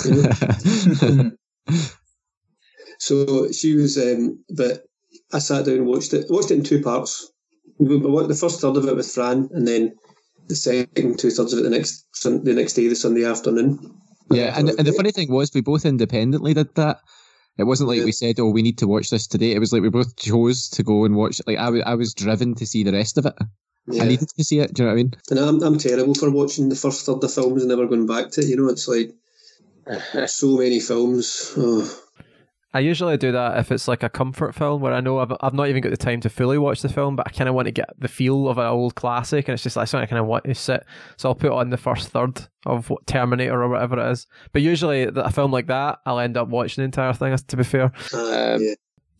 [0.06, 1.32] You know?
[2.99, 4.84] so she was, um, but
[5.34, 6.27] I sat down and watched it.
[6.30, 7.30] Watched it in two parts.
[7.80, 9.93] We- we watched The first third of it with Fran, and then
[10.47, 13.80] the second two thirds of it the next the next day, the Sunday afternoon.
[14.32, 16.99] yeah, and, and the funny thing was, we both independently did that.
[17.58, 19.82] It wasn't like we said, "Oh, we need to watch this today." It was like
[19.82, 21.40] we both chose to go and watch.
[21.40, 21.48] it.
[21.48, 23.36] Like I was, I was driven to see the rest of it.
[23.88, 24.04] Yeah.
[24.04, 24.74] I needed to see it.
[24.74, 25.14] Do you know what I mean?
[25.30, 28.32] And I'm, I'm terrible for watching the first third of films and never going back
[28.32, 28.48] to it.
[28.48, 29.12] You know, it's like
[30.28, 31.54] so many films.
[31.58, 32.02] Oh.
[32.73, 35.53] I usually do that if it's like a comfort film where I know I've, I've
[35.53, 37.65] not even got the time to fully watch the film, but I kind of want
[37.65, 40.21] to get the feel of an old classic, and it's just like something I kind
[40.21, 40.86] of want to sit.
[41.17, 44.25] So I'll put on the first third of what, Terminator or whatever it is.
[44.53, 47.36] But usually, a film like that, I'll end up watching the entire thing.
[47.36, 48.73] To be fair, Uh, Um, yeah.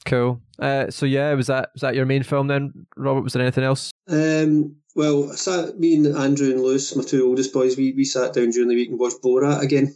[0.06, 0.42] cool.
[0.58, 3.22] Uh, so yeah, was that was that your main film then, Robert?
[3.22, 3.92] Was there anything else?
[4.08, 8.04] Um, well, I sat, me and Andrew and Lewis, my two oldest boys, we, we
[8.04, 9.96] sat down during the week and watched Borat again,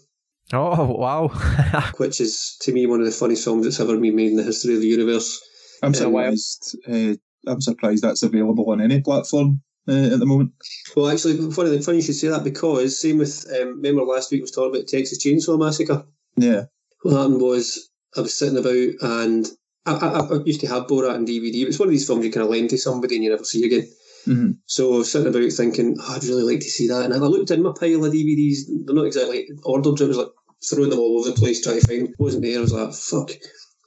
[0.53, 1.27] Oh wow!
[1.97, 4.43] which is to me one of the funniest films that's ever been made in the
[4.43, 5.41] history of the universe.
[5.81, 6.77] I'm Um, surprised.
[6.87, 7.13] Uh,
[7.47, 10.51] I'm surprised that's available on any platform uh, at the moment.
[10.95, 14.41] Well, actually, funny, funny you should say that because same with um, remember last week
[14.41, 16.05] was talking about Texas Chainsaw Massacre.
[16.37, 16.65] Yeah,
[17.01, 18.73] What happened was I was sitting about
[19.21, 19.47] and
[19.85, 21.63] I, I, I used to have Borat on DVD.
[21.63, 23.43] But it's one of these films you kind of lend to somebody and you never
[23.43, 23.87] see again.
[24.25, 27.05] Hmm So I was sitting about thinking, oh, I'd really like to see that.
[27.05, 28.57] And I looked in my pile of DVDs.
[28.85, 30.01] They're not exactly ordered.
[30.01, 30.27] I was like
[30.67, 32.09] throwing them all over the place trying to find.
[32.09, 32.57] It wasn't there.
[32.57, 33.31] I was like, fuck.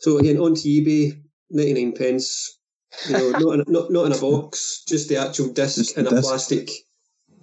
[0.00, 1.20] So again, onto eBay,
[1.50, 2.58] ninety nine pence.
[3.08, 5.98] You know, not in, a- not not in a box, just the actual disc Just
[5.98, 6.22] in a disc.
[6.22, 6.70] plastic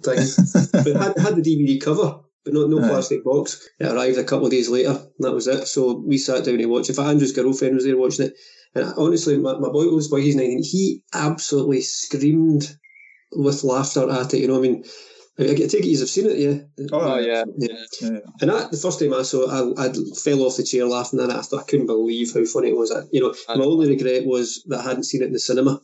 [0.02, 0.26] thing.
[0.72, 3.68] but it had, had the DVD cover, but no no plastic box.
[3.78, 5.66] It arrived a couple of days later, and that was it.
[5.68, 6.98] So we sat down and watched it.
[6.98, 8.34] Andrew's girlfriend was there watching it,
[8.74, 10.62] and honestly, my, my boy was boy, he's nineteen.
[10.64, 12.76] He absolutely screamed
[13.32, 14.38] with laughter at it.
[14.38, 14.84] You know, I mean,
[15.38, 16.86] I, I take it you've seen it, yeah.
[16.92, 17.68] Oh, oh yeah, Yeah.
[18.00, 18.18] yeah.
[18.40, 21.20] And that, the first time I saw it, I, I fell off the chair laughing
[21.20, 21.36] at it.
[21.36, 22.90] I thought I couldn't believe how funny it was.
[22.92, 25.80] I, you know, my only regret was that I hadn't seen it in the cinema.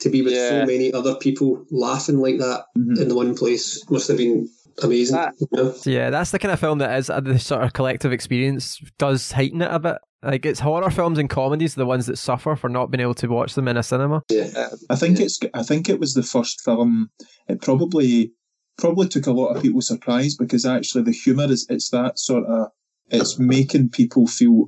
[0.00, 2.98] To be with so many other people laughing like that Mhm.
[3.02, 4.48] in the one place must have been
[4.82, 5.16] amazing.
[5.16, 5.74] That- you know?
[5.84, 9.32] Yeah, that's the kind of film that is uh, the sort of collective experience does
[9.32, 9.96] heighten it a bit.
[10.22, 13.26] Like it's horror films and comedies, the ones that suffer for not being able to
[13.28, 14.22] watch them in a cinema.
[14.30, 15.24] Yeah, I think Yeah.
[15.24, 15.38] it's.
[15.54, 17.08] I think it was the first film.
[17.48, 18.32] It probably
[18.76, 21.66] probably took a lot of people surprised because actually the humour is.
[21.70, 22.68] It's that sort of.
[23.12, 24.66] It's making people feel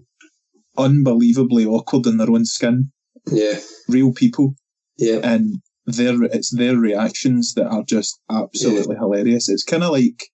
[0.78, 2.90] unbelievably awkward in their own skin.
[3.30, 4.54] Yeah, Real people,
[4.98, 9.48] yeah, and their it's their reactions that are just absolutely hilarious.
[9.48, 10.28] It's kind of like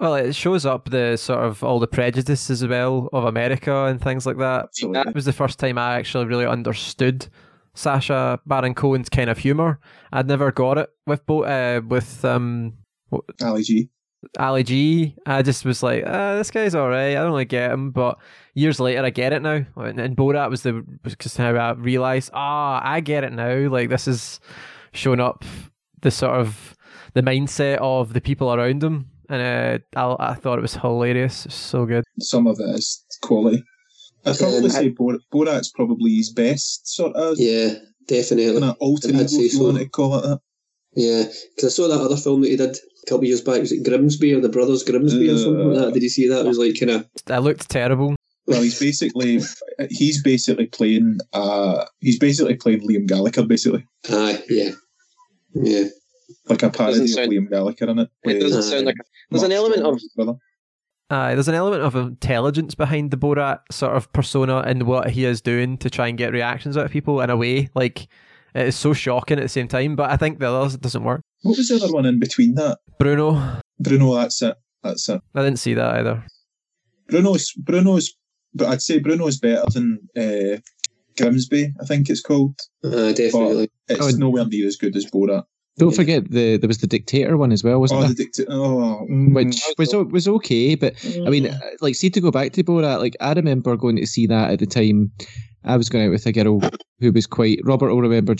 [0.00, 4.00] Well, it shows up the sort of all the prejudices as well of America and
[4.00, 4.64] things like that.
[4.64, 5.00] absolutely.
[5.10, 7.28] It was the first time I actually really understood
[7.74, 9.78] Sacha Baron Cohen's kind of humor.
[10.12, 12.74] I'd never got it with Bo- uh, with um
[13.42, 13.90] Ali G.
[14.38, 15.14] Ali G.
[15.26, 17.10] I just was like, uh, this guy's alright.
[17.16, 18.18] I don't really get him, but
[18.54, 19.64] years later, I get it now.
[19.76, 23.68] And, and Borat was the because how I realized, ah, I get it now.
[23.68, 24.40] Like this is
[24.96, 25.44] showing up
[26.02, 26.74] the sort of
[27.14, 31.46] the mindset of the people around him, and uh, I, I thought it was hilarious.
[31.46, 32.04] It's so good.
[32.20, 33.62] Some of it is quality.
[34.24, 37.74] I'd probably Um, say Bor- Borat's probably his best sort of yeah,
[38.08, 38.52] definitely.
[38.60, 39.64] kind of alter I'd say if you so.
[39.64, 40.40] want to call it that.
[40.94, 43.60] Yeah, because I saw that other film that he did a couple of years back.
[43.60, 45.94] Was it Grimsby or the Brothers Grimsby or something like that?
[45.94, 46.40] Did you see that?
[46.44, 48.16] It was like kind of That looked terrible.
[48.46, 49.40] Well, he's basically
[49.90, 54.70] he's basically playing uh he's basically playing Liam Gallagher basically Aye, yeah,
[55.62, 55.84] yeah.
[56.48, 58.08] like a parody of sound- Liam Gallagher in it.
[58.24, 58.96] It doesn't Uh, sound like.
[59.30, 60.34] There's an element of Strong's brother.
[61.08, 65.24] Aye, there's an element of intelligence behind the Borat sort of persona and what he
[65.24, 67.68] is doing to try and get reactions out of people in a way.
[67.76, 68.08] Like,
[68.54, 71.04] it is so shocking at the same time, but I think the others it doesn't
[71.04, 71.20] work.
[71.42, 72.78] What was the other one in between that?
[72.98, 74.56] Bruno, Bruno, that's it.
[74.82, 75.20] That's it.
[75.34, 76.24] I didn't see that either.
[77.08, 78.12] Bruno's Bruno's
[78.54, 80.58] but I'd say Bruno's better than uh,
[81.16, 82.54] Grimsby, I think it's called.
[82.84, 83.68] Uh, definitely.
[83.88, 85.44] It's Oh, nowhere near as good as Borat.
[85.78, 85.96] Don't Yeah.
[85.96, 88.14] forget the there was the dictator one as well, wasn't Oh, there?
[88.14, 90.94] the dicta- oh, mm, Which was o- was okay, but
[91.26, 94.06] I mean, uh, like, see to go back to Borat, like I remember going to
[94.06, 95.12] see that at the time.
[95.68, 96.60] I was going out with a girl
[97.00, 98.36] who was quite Robert will remember,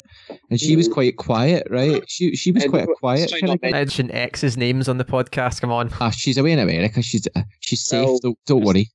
[0.49, 0.93] and she was Mm.
[0.93, 2.03] quite quiet, right?
[2.07, 3.71] She she was And quite a quiet try kind of.
[3.71, 5.61] Mention X's names on the podcast.
[5.61, 5.91] Come on.
[6.01, 7.03] Ah, she's away in America.
[7.03, 8.07] She's uh, she's safe.
[8.07, 8.19] No.
[8.23, 8.89] Don't, don't worry.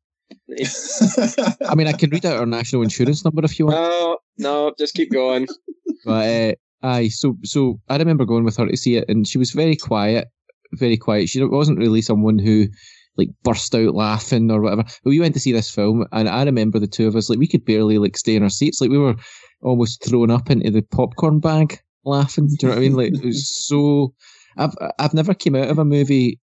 [1.67, 3.77] I mean, I can read out her national insurance number if you want.
[3.77, 5.47] no, no, just keep going.
[6.05, 6.53] But uh,
[6.87, 9.75] aye, so so I remember going with her to see it, and she was very
[9.75, 10.27] quiet,
[10.73, 11.29] very quiet.
[11.29, 12.67] She wasn't really someone who
[13.17, 14.83] like burst out laughing or whatever.
[14.83, 17.39] But we went to see this film, and I remember the two of us like
[17.39, 19.15] we could barely like stay in our seats, like we were
[19.61, 22.47] almost thrown up into the popcorn bag laughing.
[22.47, 22.95] Do you know what I mean?
[22.95, 24.13] Like it was so.
[24.57, 26.39] I've I've never came out of a movie.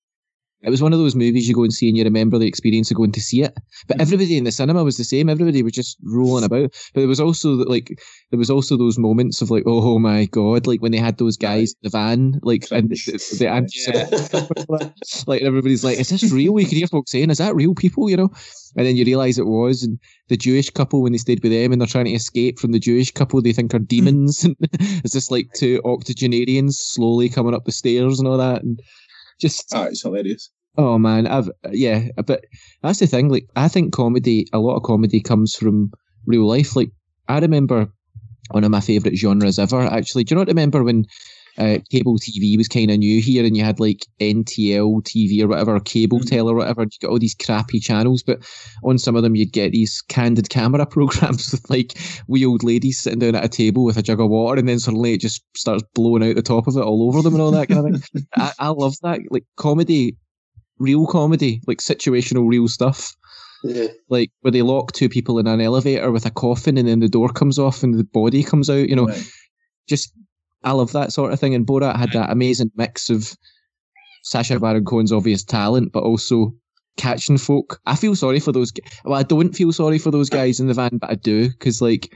[0.66, 2.90] It was one of those movies you go and see and you remember the experience
[2.90, 3.54] of going to see it.
[3.88, 4.02] But mm-hmm.
[4.02, 5.30] everybody in the cinema was the same.
[5.30, 6.72] Everybody was just rolling about.
[6.94, 8.02] But there was also like
[8.32, 11.38] there was also those moments of like, oh my god, like when they had those
[11.38, 16.60] guys in the van, like and the, the anti like everybody's like, is this real?
[16.60, 18.10] You can hear folks saying, is that real people?
[18.10, 18.32] You know,
[18.76, 20.00] and then you realise it was, and
[20.30, 22.80] the Jewish couple when they stayed with them and they're trying to escape from the
[22.80, 27.72] Jewish couple they think are demons, it's just like two octogenarians slowly coming up the
[27.72, 28.80] stairs and all that, and
[29.40, 30.50] just ah, it's hilarious.
[30.78, 32.46] Oh man, I've yeah, but
[32.84, 33.30] that's the thing.
[33.30, 35.92] Like, I think comedy, a lot of comedy comes from
[36.26, 36.76] real life.
[36.76, 36.92] Like,
[37.28, 37.88] I remember
[38.52, 39.82] one of my favourite genres ever.
[39.82, 41.06] Actually, do you not remember when
[41.58, 45.48] uh, cable TV was kind of new here, and you had like NTL TV or
[45.48, 46.30] whatever, or Cable Mhm.
[46.30, 46.84] Tel or whatever.
[46.84, 48.40] You got all these crappy channels, but
[48.84, 53.00] on some of them you'd get these candid camera programs with like wee old ladies
[53.00, 55.44] sitting down at a table with a jug of water, and then suddenly it just
[55.56, 58.04] starts blowing out the top of it all over them and all that kind of
[58.04, 58.28] thing.
[58.36, 59.22] I, I love that.
[59.30, 60.18] Like comedy,
[60.80, 63.14] real comedy, like situational real stuff.
[63.64, 63.88] yeah.
[64.10, 67.08] Like where they lock two people in an elevator with a coffin and then the
[67.08, 69.24] door comes off and the body comes out, you know, Right.
[69.88, 70.12] just
[70.66, 71.56] I love that sort of thing.
[71.56, 73.34] And Borat had that amazing mix of
[74.24, 76.54] Sacha Baron Cohen's obvious talent, but also
[76.98, 77.80] catching folk.
[77.86, 78.72] I feel sorry for those.
[79.04, 81.82] Well, I don't feel sorry for those guys in the van, but I do because,
[81.82, 82.12] like,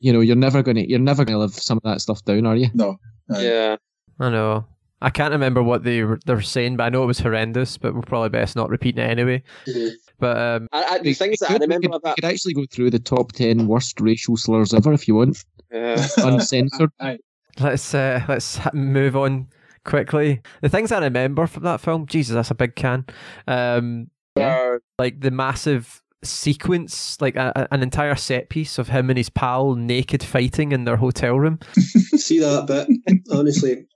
[0.00, 2.56] you know, you're never gonna, you're never gonna live some of that stuff down, are
[2.56, 2.68] you?
[2.74, 2.96] No.
[3.30, 3.42] Aye.
[3.42, 3.76] Yeah.
[4.18, 4.64] I know.
[5.00, 7.76] I can't remember what they were, they were saying, but I know it was horrendous.
[7.78, 9.42] But we're probably best not repeating it anyway.
[10.18, 12.16] But um, I, I, the things that I could- remember could, about.
[12.16, 15.44] we could actually go through the top ten worst racial slurs ever if you want,
[15.70, 16.04] Yeah.
[16.18, 16.90] uncensored.
[17.00, 17.18] Aye.
[17.60, 19.48] Let's uh, let's move on
[19.84, 20.40] quickly.
[20.62, 23.04] The things I remember from that film, Jesus, that's a big can.
[23.46, 29.10] Um, Uh, like the massive sequence, like a, a- an entire set piece of him
[29.10, 31.58] and his pal naked fighting in their hotel room.
[31.74, 32.88] See that bit?
[33.32, 33.86] Honestly,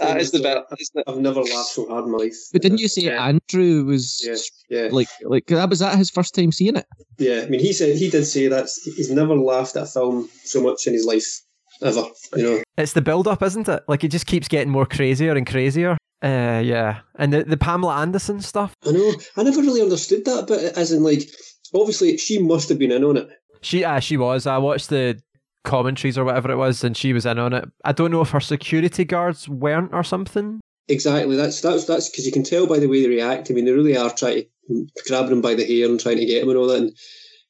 [0.00, 0.44] that is the me.
[0.44, 1.04] bit.
[1.06, 2.36] I've never laughed so hard in my life.
[2.52, 3.26] But didn't you say Yeah.
[3.26, 5.68] Andrew was Yeah, yeah, like like that?
[5.70, 6.86] Was that his first time seeing it?
[7.18, 7.42] yeah.
[7.44, 10.62] I mean, he said he did say that he's never laughed at a film so
[10.62, 11.26] much in his life
[11.82, 12.04] ever.
[12.36, 13.82] You know, It's the build up, isn't it?
[13.88, 15.96] Like it just keeps getting more crazier and crazier.
[16.22, 18.74] Uh, yeah, and the the Pamela Anderson stuff.
[18.86, 19.12] I know.
[19.36, 21.28] I never really understood that, but as in like,
[21.74, 23.28] obviously she must have been in on it.
[23.60, 24.46] She uh, she was.
[24.46, 25.20] I watched the
[25.64, 27.64] commentaries or whatever it was, and she was in on it.
[27.84, 30.60] I don't know if her security guards weren't or something.
[30.88, 31.36] Exactly.
[31.36, 33.50] That's that's that's because you can tell by the way they react.
[33.50, 36.24] I mean, they really are trying to grab him by the hair and trying to
[36.24, 36.78] get him and all that.
[36.78, 36.96] And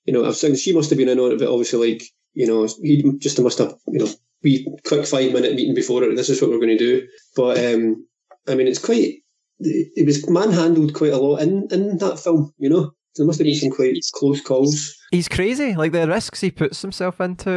[0.06, 2.02] you know, I was saying she must have been in on it, but obviously, like
[2.36, 4.08] you know, he just must have you know,
[4.44, 6.14] we quick five minute meeting before it.
[6.14, 7.08] This is what we're going to do.
[7.34, 8.06] But um,
[8.46, 9.14] I mean, it's quite.
[9.58, 12.52] It was manhandled quite a lot in in that film.
[12.58, 14.94] You know, there must have been some quite close calls.
[15.12, 15.74] He's crazy.
[15.74, 17.50] Like the risks he puts himself into,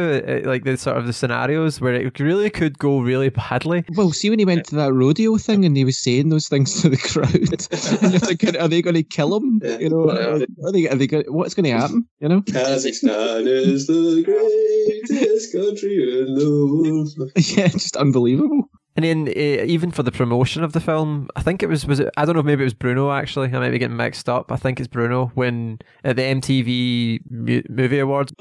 [0.44, 3.84] uh, like the sort of the scenarios where it really could go really badly.
[3.96, 6.80] Well, see when he went to that rodeo thing and he was saying those things
[6.82, 7.34] to the crowd,
[8.02, 9.60] and you're thinking, are they going to kill him?
[9.64, 9.78] Yeah.
[9.78, 10.44] You know, Yeah.
[10.64, 10.88] are they?
[10.88, 12.06] Are they going, what's going to happen?
[12.20, 12.40] You know?
[12.42, 16.66] Kazakhstan is the greatest country in the
[17.18, 17.32] world.
[17.36, 18.64] yeah, just unbelievable.
[18.96, 22.00] And then uh, even for the promotion of the film, I think it was was
[22.00, 23.46] it I don't know if maybe it was Bruno actually.
[23.48, 24.50] I might be getting mixed up.
[24.50, 28.32] I think it's Bruno when at the MTV Mu- Movie Awards,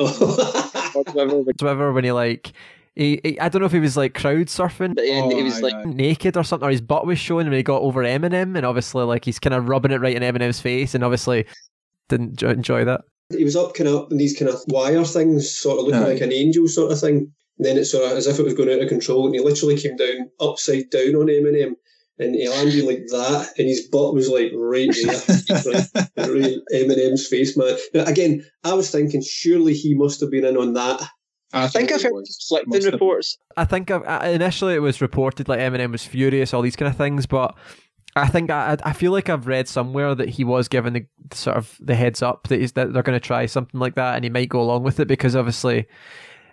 [0.93, 2.51] whatever, when he like.
[2.95, 5.39] He, he, I don't know if he was like crowd surfing at the end, he
[5.39, 5.83] Oh, was like, aye.
[5.85, 9.03] naked or something, or his butt was showing and he got over Eminem, and obviously
[9.05, 11.45] like he's kind of rubbing it right in Eminem's face, and obviously
[12.09, 13.01] didn't enjoy that.
[13.29, 16.01] He was up kind of up in these kind of wire things, sort of looking
[16.01, 16.13] Aye.
[16.13, 17.31] like an angel sort of thing.
[17.59, 19.41] And then it's sort of as if it was going out of control, and he
[19.41, 21.73] literally came down upside down on Eminem,
[22.17, 25.21] and he landed like that, and his butt was like right there,
[25.65, 27.75] right, right Eminem's face, man.
[27.93, 31.01] Now, again, I was thinking surely he must have been in on that.
[31.51, 33.37] I think I've heard conflicting reports.
[33.57, 36.75] I think I, I- uh, initially it was reported like Eminem was furious, all these
[36.75, 37.55] kind of things, but
[38.15, 41.57] I think I, I feel like I've read somewhere that he was given the sort
[41.57, 44.23] of the heads up that, he's, that they're going to try something like that, and
[44.23, 45.87] he might go along with it because obviously,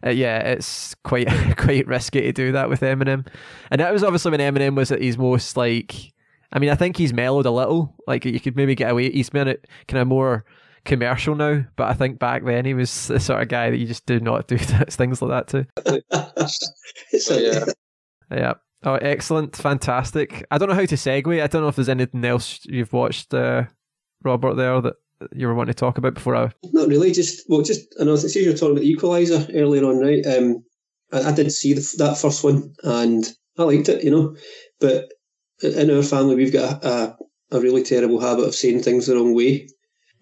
[0.05, 3.27] uh, yeah, it's quite quite risky to do that with Eminem,
[3.71, 6.13] and that was obviously when Eminem was at his most like.
[6.53, 7.95] I mean, I think he's mellowed a little.
[8.07, 9.11] Like you could maybe get away.
[9.11, 10.45] He's been it kind of more
[10.85, 13.87] commercial now, but I think back then he was the sort of guy that you
[13.87, 15.67] just do not do things like that to.
[17.13, 17.65] it's Oh, yeah.
[18.31, 18.55] Yeah.
[18.85, 20.47] Oh, excellent, fantastic.
[20.51, 21.43] I don't know how to segue.
[21.43, 23.65] I don't know if there's anything else you've watched, uh,
[24.23, 24.95] Robert, there that
[25.35, 26.51] you were wanting to talk about before I.
[26.73, 27.13] Not really.
[27.13, 28.17] Just well, just and I know.
[28.17, 30.27] See, you were talking about the Equalizer earlier on, right?
[30.27, 30.65] Um,
[31.13, 34.37] I, I did see the, that first one, and I liked it, you know.
[34.81, 35.13] But
[35.63, 37.19] in our family, we've got a, a,
[37.53, 39.69] a really terrible habit of saying things the wrong way.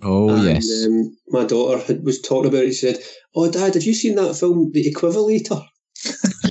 [0.02, 0.86] Oh and, yes.
[0.86, 2.74] Um, my daughter had, was talking about it.
[2.74, 2.98] She said,
[3.34, 5.64] "Oh, Dad, have you seen that film, The Equivalator?"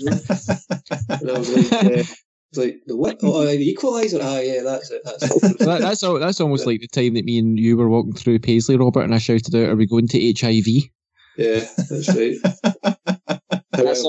[1.09, 2.23] and I was like, uh, I was
[2.57, 3.19] like, "The what?
[3.23, 4.19] Oh, the Equalizer?
[4.21, 5.01] Ah, yeah, that's it.
[5.03, 7.89] That's it." that, that's all, that's almost like the time that me and you were
[7.89, 10.67] walking through Paisley, Robert, and I shouted out, "Are we going to HIV?"
[11.37, 12.37] yeah, that's right.
[13.75, 14.03] That's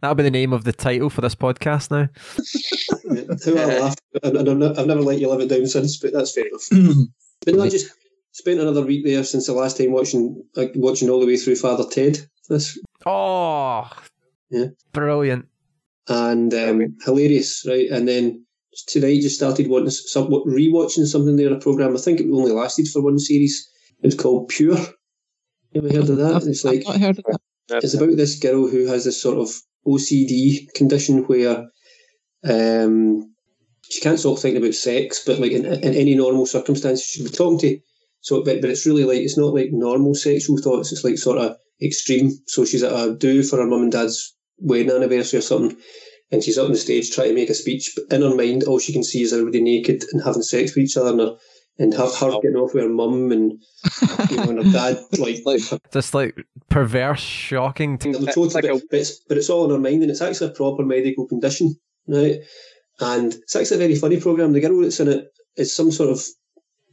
[0.00, 2.08] That'll be the name of the title for this podcast now.
[3.44, 6.12] Who I laughed, and and I've, I've never let you live it down since, but
[6.12, 6.68] that's fair enough.
[7.44, 7.92] But no, I just
[8.32, 11.56] spent another week there since the last time watching like, watching all the way through
[11.56, 12.18] Father Ted.
[12.48, 13.90] This Oh,
[14.48, 14.66] Yeah.
[14.92, 15.46] brilliant.
[16.08, 17.88] And um, hilarious, right?
[17.90, 18.44] And then
[18.88, 21.94] tonight just started watching some rewatching something there, a program.
[21.94, 23.68] I think it only lasted for one series.
[24.02, 24.78] It was called Pure.
[25.72, 26.34] You ever heard of that?
[26.34, 27.24] I've, it's like I've not heard of
[27.68, 27.84] that.
[27.84, 29.50] it's about this girl who has this sort of
[29.86, 31.66] OCD condition where
[32.48, 33.34] um,
[33.90, 37.30] she can't stop thinking about sex, but like in, in any normal circumstances, she'd be
[37.30, 37.80] talking to.
[38.20, 40.92] So, but, but it's really like it's not like normal sexual thoughts.
[40.92, 42.30] It's like sort of extreme.
[42.46, 45.76] So she's at a do for her mum and dad's wedding anniversary or something,
[46.30, 47.92] and she's up on the stage trying to make a speech.
[47.96, 50.84] But in her mind, all she can see is everybody naked and having sex with
[50.84, 51.36] each other, and her,
[51.78, 53.60] and her, her getting off with her mum and
[54.30, 55.60] you know, and her dad like like
[55.92, 56.36] Just like
[56.68, 57.98] perverse, shocking.
[57.98, 60.22] T- It's total, like a- but, it's, but it's all in her mind, and it's
[60.22, 61.74] actually a proper medical condition,
[62.08, 62.36] right?
[63.00, 64.52] And it's actually a very funny program.
[64.52, 66.22] The girl that's in it is some sort of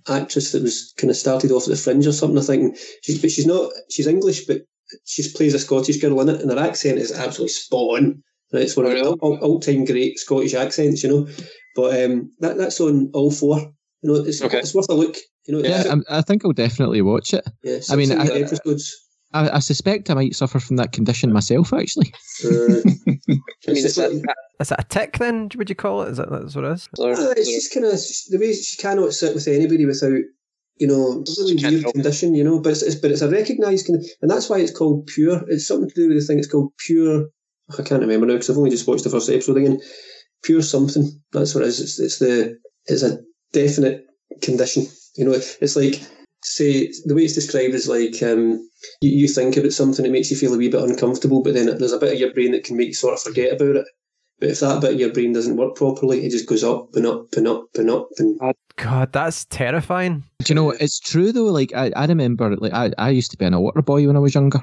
[0.09, 2.39] actress that was kind of started off at the fringe or something.
[2.39, 3.71] I think, she's, but she's not.
[3.91, 4.61] She's English, but
[5.05, 8.23] she plays a Scottish girl in it, and her accent is absolutely spot on.
[8.53, 8.63] Right?
[8.63, 11.27] It's one of the all, all time great Scottish accents, you know.
[11.75, 13.59] But um, that that's on all four.
[14.03, 14.59] You know, it's, Okay.
[14.59, 15.15] it's worth a look.
[15.47, 17.47] You know, Yeah, I'm, I think I'll definitely watch it.
[17.63, 18.95] yeah, I mean, I- episodes.
[19.33, 22.13] I, I suspect I might suffer from that condition myself, actually.
[22.43, 24.23] Uh, I mean, it's it's just a, like-
[24.69, 25.49] that a tick then?
[25.55, 26.09] Would you call it?
[26.09, 26.89] Is that that's what it is?
[26.99, 30.19] Uh, it's just kind of the way she cannot sit with anybody without,
[30.77, 32.59] you know, a really weird condition, you know.
[32.59, 35.43] But it's, it's but it's a recognised, con- and that's why it's called pure.
[35.47, 36.39] It's something to do with the thing.
[36.39, 37.27] It's called pure.
[37.77, 39.79] I can't remember now because I've only just watched the first episode again.
[40.43, 41.07] Pure something.
[41.31, 41.79] That's what it is.
[41.79, 43.19] It's, it's the it's a
[43.53, 44.05] definite
[44.41, 44.87] condition.
[45.15, 46.01] You know, it's like
[46.43, 48.67] say the way it's described is like um,
[49.01, 51.65] you, you think about something, it makes you feel a wee bit uncomfortable, but then
[51.77, 53.85] there's a bit of your brain that can make you sort of forget about it.
[54.39, 57.05] But if that bit of your brain doesn't work properly, it just goes up and
[57.05, 58.09] up and up and up.
[58.17, 58.39] And
[58.75, 60.23] God, that's terrifying.
[60.39, 61.45] Do you know, it's true though.
[61.45, 64.19] Like I, I remember, like I, I used to be an altar boy when I
[64.19, 64.61] was younger,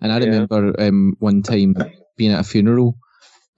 [0.00, 0.24] and I Yeah.
[0.26, 1.74] remember um, one time
[2.16, 2.96] being at a funeral,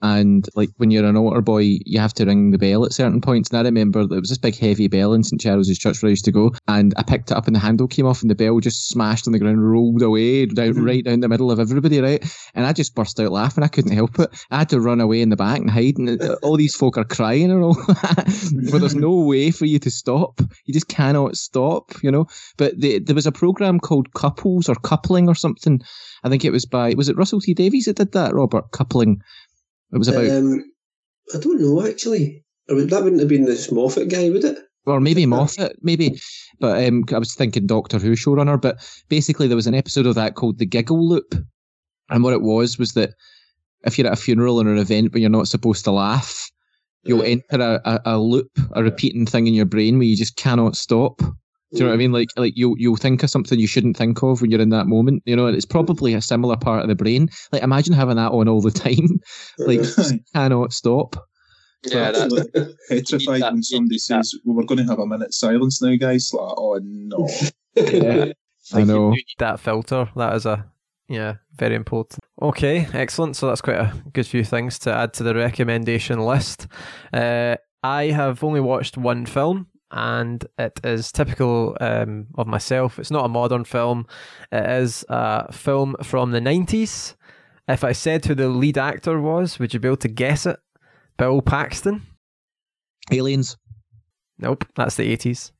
[0.01, 3.19] and like when you're an altar boy, you have to ring the bell at certain
[3.21, 3.49] points.
[3.49, 6.11] And I remember there was this big heavy bell in St Charles's Church where I
[6.11, 8.35] used to go, and I picked it up, and the handle came off, and the
[8.35, 10.85] bell just smashed on the ground, rolled away down Mhm.
[10.85, 12.23] right down the middle of everybody, right?
[12.53, 13.63] And I just burst out laughing.
[13.63, 14.29] I couldn't help it.
[14.51, 16.09] I had to run away in the back and hide, and
[16.43, 18.67] all these folk are crying and all that.
[18.71, 20.41] but there's no way for you to stop.
[20.65, 22.27] You just cannot stop, you know.
[22.57, 25.81] But the, there was a program called Couples or Coupling or something.
[26.23, 28.33] I think it was by was it Russell T Davies that did that?
[28.33, 29.21] Robert Coupling.
[29.93, 30.63] It was about, um,
[31.33, 32.43] I don't know actually.
[32.69, 34.57] Or would- that wouldn't have been this Moffat guy, would it?
[34.85, 36.17] or maybe Moffat, maybe.
[36.61, 38.59] But um, I was thinking Doctor Who showrunner.
[38.61, 38.77] But
[39.09, 41.35] basically, there was an episode of that called the Giggle Loop,
[42.09, 43.11] and what it was was that
[43.85, 46.49] if you're at a funeral or an event where you're not supposed to laugh,
[47.03, 50.35] you'll enter a, a, a loop, a repeating thing in your brain where you just
[50.37, 51.21] cannot stop.
[51.73, 52.11] Do you know what I mean?
[52.13, 54.87] Like, like you'll you'll think of something you shouldn't think of when you're in that
[54.87, 55.23] moment.
[55.25, 57.29] You know, and it's probably a similar part of the brain.
[57.51, 59.19] Like, imagine having that on all the time.
[59.59, 59.81] Like,
[60.33, 61.15] cannot stop.
[61.83, 63.99] yeah, that, petrified that- when somebody that.
[63.99, 66.31] says, well, we're going to have a minute silence now, guys.
[66.33, 67.27] Like, oh, no.
[67.75, 68.31] Yeah.
[68.73, 69.13] I know.
[69.39, 70.09] that filter.
[70.15, 70.65] That is a
[71.07, 72.19] yeah, very important.
[72.41, 73.35] Okay, excellent.
[73.37, 76.67] So that's quite a good few things to add to the recommendation list.
[77.13, 82.99] Uh, I have only watched one film, and it is typical um, of myself.
[82.99, 84.07] It's not a modern film.
[84.51, 87.15] It is a film from the nineties.
[87.67, 90.59] If I said who the lead actor was, would you be able to guess it?
[91.17, 92.03] Bill Paxton.
[93.11, 93.57] Aliens.
[94.39, 95.51] Nope, that's the eighties.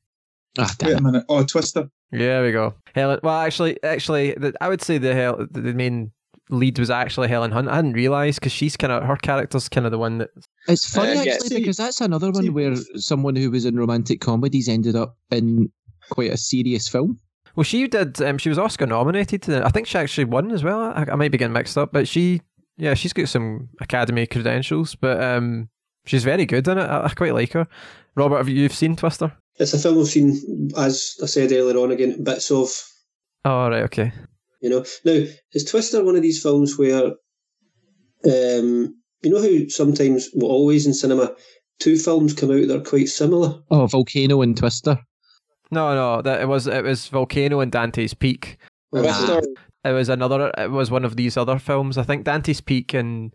[0.58, 1.24] Ah, Wait a minute.
[1.28, 1.90] Oh, Twister.
[2.10, 2.74] Yeah, there we go.
[2.94, 3.20] Helen.
[3.22, 6.12] Well, actually, actually, the, I would say the hell the main
[6.50, 7.68] lead was actually Helen Hunt.
[7.68, 10.30] I didn't realize because she's kind of her character's kind of the one that.
[10.66, 13.76] It's funny Uh, actually see- because that's another see- one where someone who was in
[13.76, 15.70] romantic comedies ended up in
[16.10, 17.18] quite a serious film.
[17.56, 18.20] Well, she did.
[18.22, 19.48] Um, she was Oscar nominated.
[19.50, 20.80] I think she actually won as well.
[20.80, 22.40] I, I might be getting mixed up, but she,
[22.76, 24.94] yeah, she's got some Academy credentials.
[24.94, 25.68] But um,
[26.06, 26.82] she's very good in it.
[26.82, 27.66] I, I quite like her.
[28.14, 29.32] Robert, have you you've seen Twister?
[29.56, 32.70] It's a film I've seen, as I said earlier on again, bits of.
[33.44, 34.12] Oh right, okay.
[34.60, 37.12] You know, now is Twister one of these films where,
[38.24, 41.32] um, you know how sometimes, well, always in cinema,
[41.78, 43.60] two films come out that are quite similar.
[43.70, 44.98] Oh, Volcano and Twister.
[45.70, 48.58] No, no, that it was it was Volcano and Dante's Peak.
[48.92, 49.42] Twister,
[49.84, 50.50] It was another.
[50.56, 51.98] It was one of these other films.
[51.98, 53.34] I think Dante's Peak and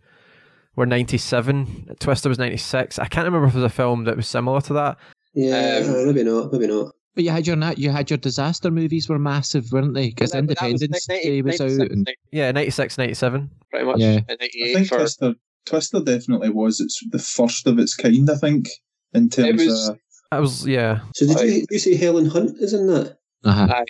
[0.76, 1.96] were ninety seven.
[2.00, 2.98] Twister was ninety six.
[2.98, 4.98] I can't remember if it was a film that was similar to that.
[5.36, 6.94] Yeah, Um, uh, maybe not, maybe not.
[7.16, 10.10] But you had your you had your disaster movies were massive, weren't they?
[10.10, 12.98] Because But that- but that was Independence 90 Day was 96, out, and Yeah, 96,
[12.98, 13.52] 97.
[13.70, 14.00] pretty much.
[14.00, 14.20] Yeah.
[14.30, 15.36] I think for Twister,
[15.66, 16.80] Twister definitely was.
[16.80, 18.30] It's the first of its kind.
[18.30, 18.68] I think
[19.14, 20.00] in terms it was- of
[20.32, 21.02] I was yeah.
[21.14, 21.44] So did Aye.
[21.44, 23.18] you, you say Helen Hunt is in that?
[23.44, 23.84] uh-huh.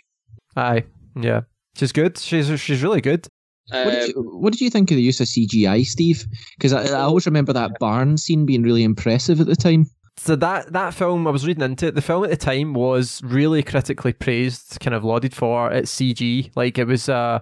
[0.58, 0.84] Aye,
[1.16, 1.42] yeah.
[1.78, 2.18] She's good.
[2.18, 3.26] She's she's really good.
[3.70, 6.26] What, did um, you, what did you think of the use of CGI, Steve?
[6.58, 9.86] Because I, I always remember that barn scene being really impressive at the time.
[10.18, 11.96] So that that film, I was reading into it.
[11.96, 16.52] The film at the time was really critically praised, kind of lauded for its CG.
[16.56, 17.40] Like it was uh,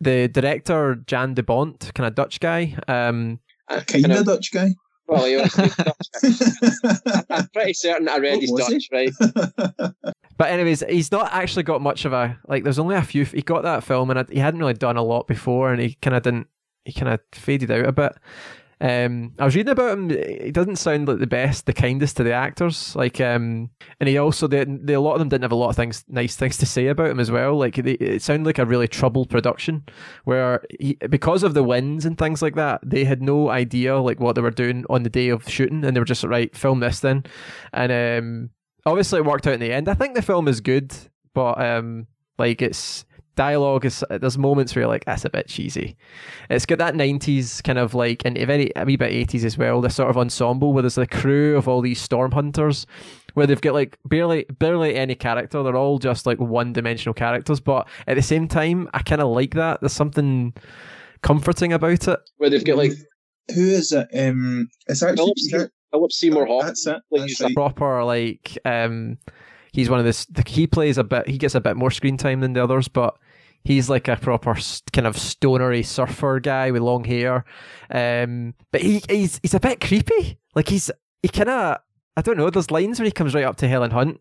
[0.00, 2.76] the director Jan de Bont, kind of Dutch guy.
[2.88, 4.70] Um, I kind kinda- of Dutch guy.
[5.08, 5.56] Well, he was
[7.30, 9.12] I'm pretty certain I read What his was Dutch, right?
[10.38, 12.62] But anyways, he's not actually got much of a like.
[12.62, 13.24] There's only a few.
[13.24, 16.14] He got that film, and he hadn't really done a lot before, and he kind
[16.14, 16.48] of didn't.
[16.84, 18.12] He kind of faded out a bit.
[18.78, 20.10] Um, I was reading about him.
[20.10, 22.94] He doesn't sound like the best, the kindest to the actors.
[22.94, 25.70] Like, um, and he also they, they a lot of them didn't have a lot
[25.70, 27.56] of things, nice things to say about him as well.
[27.56, 29.84] Like, they, it sounded like a really troubled production,
[30.24, 34.20] where he, because of the winds and things like that, they had no idea like
[34.20, 36.80] what they were doing on the day of shooting, and they were just right, film
[36.80, 37.24] this then,
[37.72, 38.50] and um,
[38.84, 39.88] obviously it worked out in the end.
[39.88, 40.94] I think the film is good,
[41.32, 42.08] but um,
[42.38, 43.06] like it's
[43.36, 45.96] dialogue is there's moments where you're like that's a bit cheesy.
[46.50, 49.56] It's got that '90s kind of like and a very a wee bit '80s as
[49.56, 49.80] well.
[49.80, 52.86] The sort of ensemble where there's the crew of all these storm hunters,
[53.34, 55.62] where they've got like barely barely any character.
[55.62, 59.28] They're all just like one dimensional characters, but at the same time, I kind of
[59.28, 59.80] like that.
[59.80, 60.54] There's something
[61.22, 62.18] comforting about it.
[62.38, 62.92] Where they've got like
[63.54, 64.08] Who is it?
[64.18, 66.66] Um, it's actually Philip, is that- Philip Seymour Hoffman.
[66.66, 66.90] That's it.
[67.10, 67.54] Like, That's he's a right.
[67.54, 69.18] proper like um
[69.72, 72.16] he's one of this the, he plays a bit he gets a bit more screen
[72.16, 73.16] time than the others but
[73.66, 74.56] he's like a proper
[74.92, 77.44] kind of stonery surfer guy with long hair
[77.90, 80.90] um but he he's he's a bit creepy like he's
[81.22, 81.78] he kind of
[82.16, 84.20] i don't know there's lines where he comes right up to helen hunt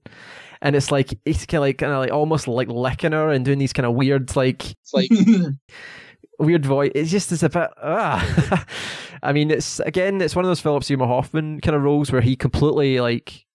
[0.62, 3.46] and it's like he's kind of like kind of like almost like licking her and
[3.46, 5.10] doing these kind of weird like It's like
[6.40, 6.92] weird voice.
[6.96, 7.70] It's just it's a bit.
[7.82, 8.66] Ah.
[9.24, 12.22] I mean, it's again, it's one of those Philip Seymour Hoffman kind of roles where
[12.22, 13.46] he completely like.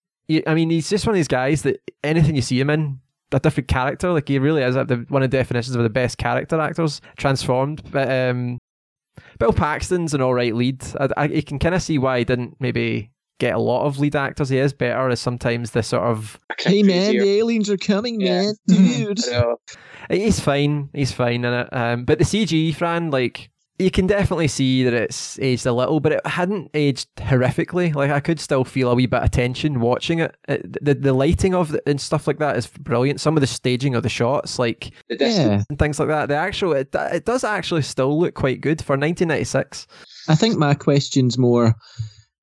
[0.47, 3.01] I mean, he's just one of these guys that anything you see him in,
[3.33, 4.11] a different character.
[4.11, 7.81] Like he really is the, one of the definitions of the best character actors, transformed.
[7.91, 8.57] But um,
[9.39, 10.83] Bill Paxton's an all right lead.
[10.99, 13.99] I, I, you can kind of see why he didn't maybe get a lot of
[13.99, 14.49] lead actors.
[14.49, 16.39] He is better as sometimes the sort of.
[16.59, 18.41] Hey man, the aliens are coming, Yeah.
[18.41, 19.19] man, dude.
[19.29, 19.57] I know.
[20.09, 20.89] He's fine.
[20.93, 21.69] He's fine in it.
[21.71, 23.49] Um, but the CG, Fran, like
[23.81, 27.93] you can definitely see that it's aged a little, but it hadn't aged horrifically.
[27.93, 30.35] Like I could still feel a wee bit of tension watching it.
[30.47, 33.19] Uh, it the the lighting of it and stuff like that is brilliant.
[33.19, 35.47] Some of the staging of the shots, like The distance.
[35.47, 36.27] Yeah, and things like that.
[36.27, 39.87] The actual it it does actually still look quite good for 1996.
[40.27, 41.75] I think my question's more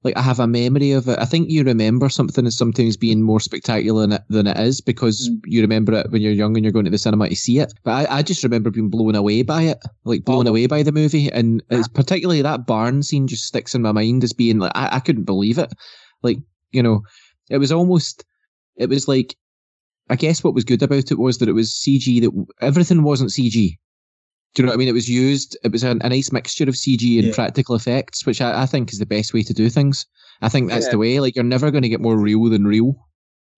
[0.09, 1.19] like I have a memory of it.
[1.19, 4.81] I think you remember something as sometimes being more spectacular than it, than it is
[4.81, 5.41] because Mm.
[5.47, 7.73] you remember it when you're young and you're going to the cinema to see it.
[7.85, 10.51] But I, I just remember being blown away by it, like blown Oh.
[10.51, 11.31] away by the movie.
[11.31, 14.97] And it's particularly that barn scene just sticks in my mind as being like, I,
[14.97, 15.73] I couldn't believe it.
[16.23, 16.39] Like,
[16.73, 17.03] you know,
[17.51, 18.25] it was almost,
[18.77, 19.37] it was like,
[20.11, 23.31] I guess what was good about it was that it was CG, that everything wasn't
[23.31, 23.77] CG.
[24.55, 24.89] Do you know what I mean?
[24.89, 27.35] It was used, it was a, a nice mixture of CG and Yeah.
[27.35, 30.07] practical effects, which I, I think is the best way to do things.
[30.41, 30.93] I think that's Yeah.
[30.93, 31.21] the way.
[31.21, 32.95] Like, you're never going to get more real than real.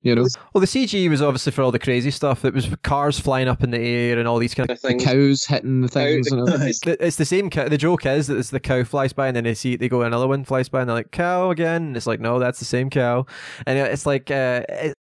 [0.02, 2.44] You know, Well, the CG was obviously for all the crazy stuff.
[2.46, 4.80] It was cars flying up in the air and all these kind I of.
[4.80, 6.28] the think cows hitting the things.
[6.28, 6.54] the- and all.
[6.54, 7.50] it's- It's the same.
[7.50, 9.90] cow- The joke is that it's the cow flies by, and then they see they
[9.90, 11.82] go another one flies by, and they're like cow again.
[11.88, 13.26] And it's like no, that's the same cow,
[13.66, 14.94] and it's like uh, it,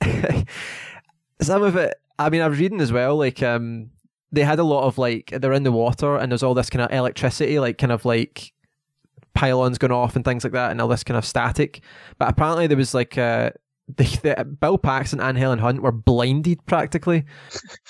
[1.42, 1.94] some of it.
[2.18, 3.16] I mean, I was reading as well.
[3.16, 3.90] Like, um,
[4.32, 6.82] they had a lot of like they're in the water, and there's all this kind
[6.82, 8.52] of electricity, like kind of like
[9.34, 11.82] pylons going off and things like that, and all this kind of static.
[12.18, 13.50] But apparently, there was like uh,
[13.96, 17.24] the, the Bill Paxton and Helen Hunt were blinded practically,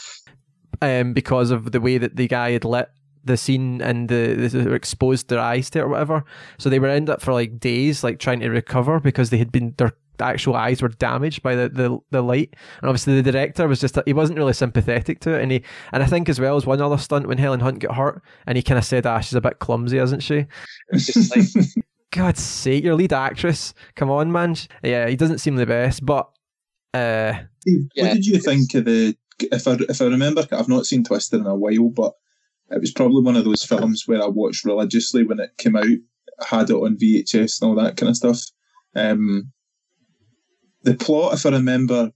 [0.82, 2.89] um, because of the way that the guy had lit
[3.24, 6.24] the scene and the, the exposed their eyes to it or whatever.
[6.59, 9.53] So they were end up for like days, like trying to recover because they had
[9.53, 12.55] been their actual eyes were damaged by the, the, the light.
[12.81, 15.43] And obviously the director was just he wasn't really sympathetic to it.
[15.43, 15.62] And he
[15.93, 18.57] and I think as well as one other stunt when Helen Hunt got hurt, and
[18.57, 20.47] he kind of said, "Ah, she's a bit clumsy, isn't she?"
[20.91, 21.47] it's just like
[22.11, 24.57] God's sake, your lead actress, come on, man.
[24.83, 26.29] Yeah, he doesn't seem the best, but
[26.95, 28.05] uh, Steve, Yeah.
[28.09, 29.16] what did you think of the?
[29.41, 32.14] If I if I remember, I've not seen Twister in a while, but
[32.71, 35.87] it was probably one of those films where I watched religiously when it came out.
[36.47, 38.41] Had it on VHS and all that kind of stuff.
[38.95, 39.51] Um,
[40.89, 42.11] the plot, if I remember,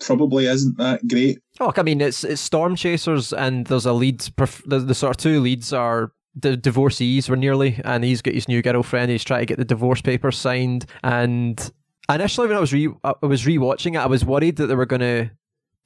[0.00, 1.40] probably isn't that great.
[1.58, 4.20] Oh, I mean, it's it's Storm Chasers, and there's a lead.
[4.20, 8.48] The, the sort of two leads are the divorcees were nearly, and he's got his
[8.48, 9.10] new girlfriend.
[9.10, 10.86] He's trying to get the divorce papers signed.
[11.02, 11.70] And
[12.08, 14.86] initially, when I was re I was rewatching it, I was worried that they were
[14.86, 15.30] going to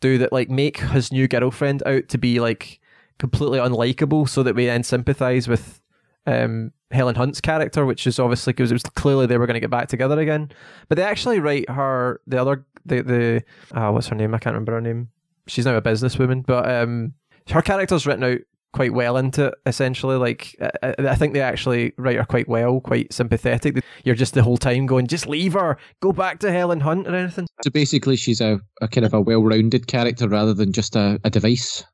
[0.00, 2.80] do that, like make his new girlfriend out to be like
[3.18, 5.80] completely unlikable, so that we then sympathise with
[6.26, 9.60] um, Helen Hunt's character, which is obviously because it was clearly they were going to
[9.60, 10.50] get back together again.
[10.88, 13.44] But they actually write her the other the the
[13.78, 14.34] uh, what's her name?
[14.34, 15.08] I can't remember her name.
[15.46, 17.12] She's now a businesswoman, but um,
[17.50, 18.38] her character's written out
[18.72, 19.54] quite well into it.
[19.66, 23.82] Essentially, like I, I think they actually write her quite well, quite sympathetic.
[24.04, 27.14] You're just the whole time going, just leave her, go back to Helen Hunt or
[27.14, 27.46] anything.
[27.62, 31.30] So basically, she's a, a kind of a well-rounded character rather than just a, a
[31.30, 31.84] device.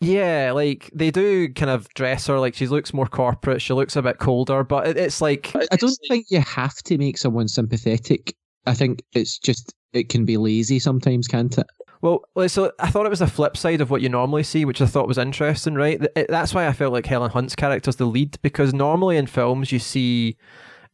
[0.00, 3.62] Yeah, like they do kind of dress her like she looks more corporate.
[3.62, 6.98] She looks a bit colder, but it, it's like I don't think you have to
[6.98, 8.34] make someone sympathetic.
[8.66, 11.66] I think it's just it can be lazy sometimes, can't it?
[12.02, 14.82] Well, so I thought it was the flip side of what you normally see, which
[14.82, 16.06] I thought was interesting, right?
[16.28, 19.72] That's why I felt like Helen Hunt's character character's the lead, because normally in films
[19.72, 20.36] you see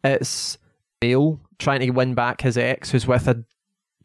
[0.05, 0.57] it's
[1.03, 3.44] male trying to win back his ex who's with a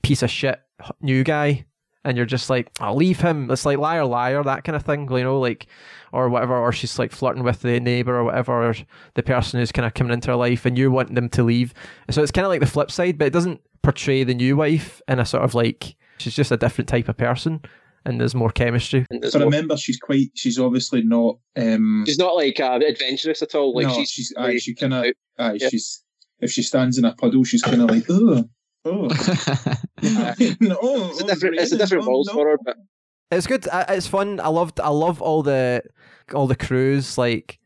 [0.02, 0.60] piece of shit
[1.00, 1.66] new guy,
[2.06, 3.52] and you're just like, I'll leave him.
[3.52, 5.68] It's like liar, liar, that kind of thing, you know, like,
[6.14, 8.76] or whatever, or she's like flirting with the neighbor or whatever, or
[9.16, 11.74] the person who's kind of coming into her life, and you want them to leave.
[12.10, 15.02] So it's kind of like the flip side, but it doesn't portray the new wife
[15.08, 17.60] in a sort of like she's just a different type of person,
[18.06, 19.06] and there's more chemistry.
[19.10, 20.32] and there's If more- remember, she's quite.
[20.36, 21.38] She's obviously not.
[21.58, 23.76] Um, she's not like uh, adventurous at all.
[23.76, 24.34] Like no, she's, she's.
[24.38, 25.06] Aye, very- she kind of.
[25.38, 25.70] Aye, Yeah.
[25.70, 26.02] she's.
[26.42, 28.44] If she stands in a puddle, she's kind of like, oh,
[28.86, 29.08] oh,
[30.60, 30.78] no,
[31.10, 32.78] it's a different, it's a different world for her, but
[33.32, 33.68] It's good.
[33.90, 34.40] It's fun.
[34.40, 34.80] I loved.
[34.80, 35.82] I love all the
[36.34, 37.18] all the crews.
[37.18, 37.60] Like,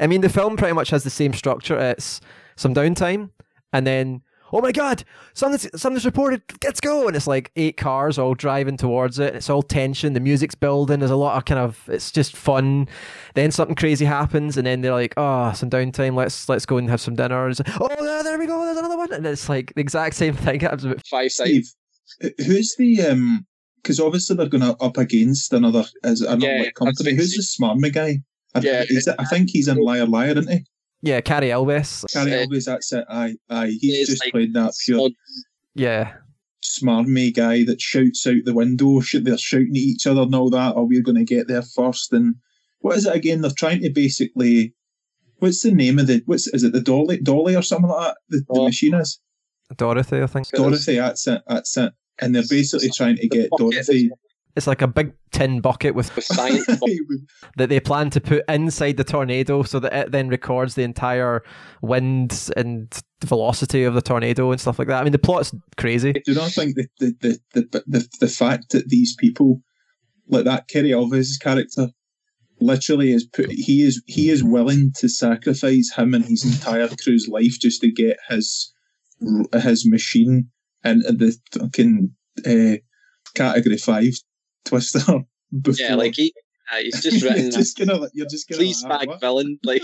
[0.00, 1.78] I mean, the film pretty much has the same structure.
[1.78, 2.20] It's
[2.56, 3.30] some downtime,
[3.72, 4.22] and then
[4.52, 6.42] oh my god, something's something's reported.
[6.64, 7.06] Let's go!
[7.06, 9.34] And it's like eight cars all driving towards it.
[9.34, 10.12] It's all tension.
[10.12, 10.98] The music's building.
[11.00, 11.80] There's a lot of kind of.
[11.88, 12.88] It's just fun.
[13.34, 16.14] Then something crazy happens, and then they're like, oh, some downtime.
[16.14, 17.48] Let's let's go and have some dinner.
[17.48, 18.64] It's like, oh, there, there we go.
[18.64, 21.74] There's another one, and it's like the exact same thing happens about five sides.
[22.06, 23.46] Steve, who's the um?
[23.82, 27.14] Because obviously they're going to up against another as another Yeah, like, company.
[27.14, 28.18] Who's the smarmy guy?
[28.52, 28.82] I, Yeah.
[28.88, 30.64] is it, I think he's in Liar Liar, isn't he?
[31.06, 32.04] Yeah, Cary Elvis.
[32.12, 33.04] Cary Uh, Elwes, that's it.
[33.08, 33.76] Aye, aye.
[33.80, 35.10] He's just like played that pure Small-
[35.74, 36.14] Yeah.
[36.64, 39.00] smarmy guy that shouts out the window.
[39.12, 40.74] They're shouting at each other and all that.
[40.76, 42.12] Oh, we're going to get there first.
[42.12, 42.34] And
[42.80, 43.40] what is it again?
[43.42, 44.74] They're trying to basically.
[45.38, 46.22] What's the name of the?
[46.26, 46.72] What's is it?
[46.72, 48.16] The dolly, dolly or something like that?
[48.30, 48.64] The, the Oh.
[48.64, 49.20] machine is
[49.76, 50.48] Dorothy, I think.
[50.50, 50.96] Dorothy.
[50.96, 51.42] That's it.
[51.46, 51.92] That's it.
[52.20, 54.10] And they're basically trying to get Dorothy.
[54.56, 56.66] It's like a big tin bucket with with science.
[57.56, 61.42] that they plan to put inside the tornado so that it then records the entire
[61.82, 62.92] wind and
[63.24, 65.00] velocity of the tornado and stuff like that.
[65.00, 66.14] I mean, the plot's crazy.
[66.24, 69.60] Do not think the the, the, the, the, fact that these people
[70.28, 71.88] like that Cary Elvis' character
[72.60, 77.28] literally is put he is he is willing to sacrifice him and his entire crew's
[77.28, 78.72] life just to get his
[79.52, 80.48] his machine
[80.84, 82.10] into the fucking
[82.46, 82.76] uh,
[83.34, 84.14] category five
[84.66, 85.00] twister
[85.62, 85.86] before.
[85.86, 86.32] yeah, like he,
[86.72, 89.58] uh, he's just written you're just gonna you're just gonna police like, bag villain.
[89.64, 89.82] Like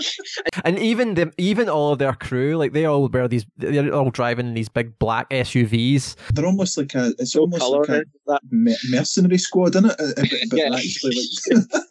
[0.65, 4.11] And even the even all of their crew, like they all wear these, they're all
[4.11, 6.15] driving these big black SUVs.
[6.33, 8.41] They're almost like a it's no almost like a that
[8.89, 9.97] mercenary squad, isn't it?
[9.97, 10.75] But, but Yeah.
[10.75, 11.15] actually,
[11.51, 11.82] like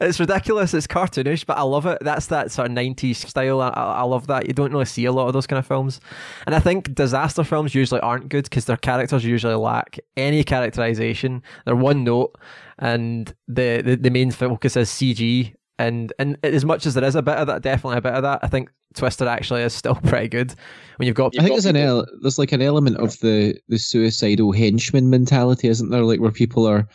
[0.00, 0.74] it's ridiculous.
[0.74, 1.98] It's cartoonish, but I love it.
[2.00, 3.60] That's that sort of '90s style.
[3.60, 4.46] I, I love that.
[4.46, 6.00] You don't really see a lot of those kind of films,
[6.46, 11.42] and I think disaster films usually aren't good because their characters usually lack any characterization.
[11.64, 12.36] They're one note,
[12.78, 15.54] and the the, the main focus is CG.
[15.78, 18.22] And and as much as there is a bit of that, definitely a bit of
[18.22, 20.54] that, I think Twister actually is still pretty good
[20.96, 23.78] when you've got I think there's an el- there's like an element of the the
[23.78, 26.04] suicidal henchman mentality, isn't there?
[26.04, 26.86] Like where people are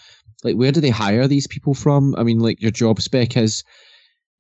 [0.47, 2.15] like, where do they hire these people from?
[2.17, 3.63] I mean, like your job spec is,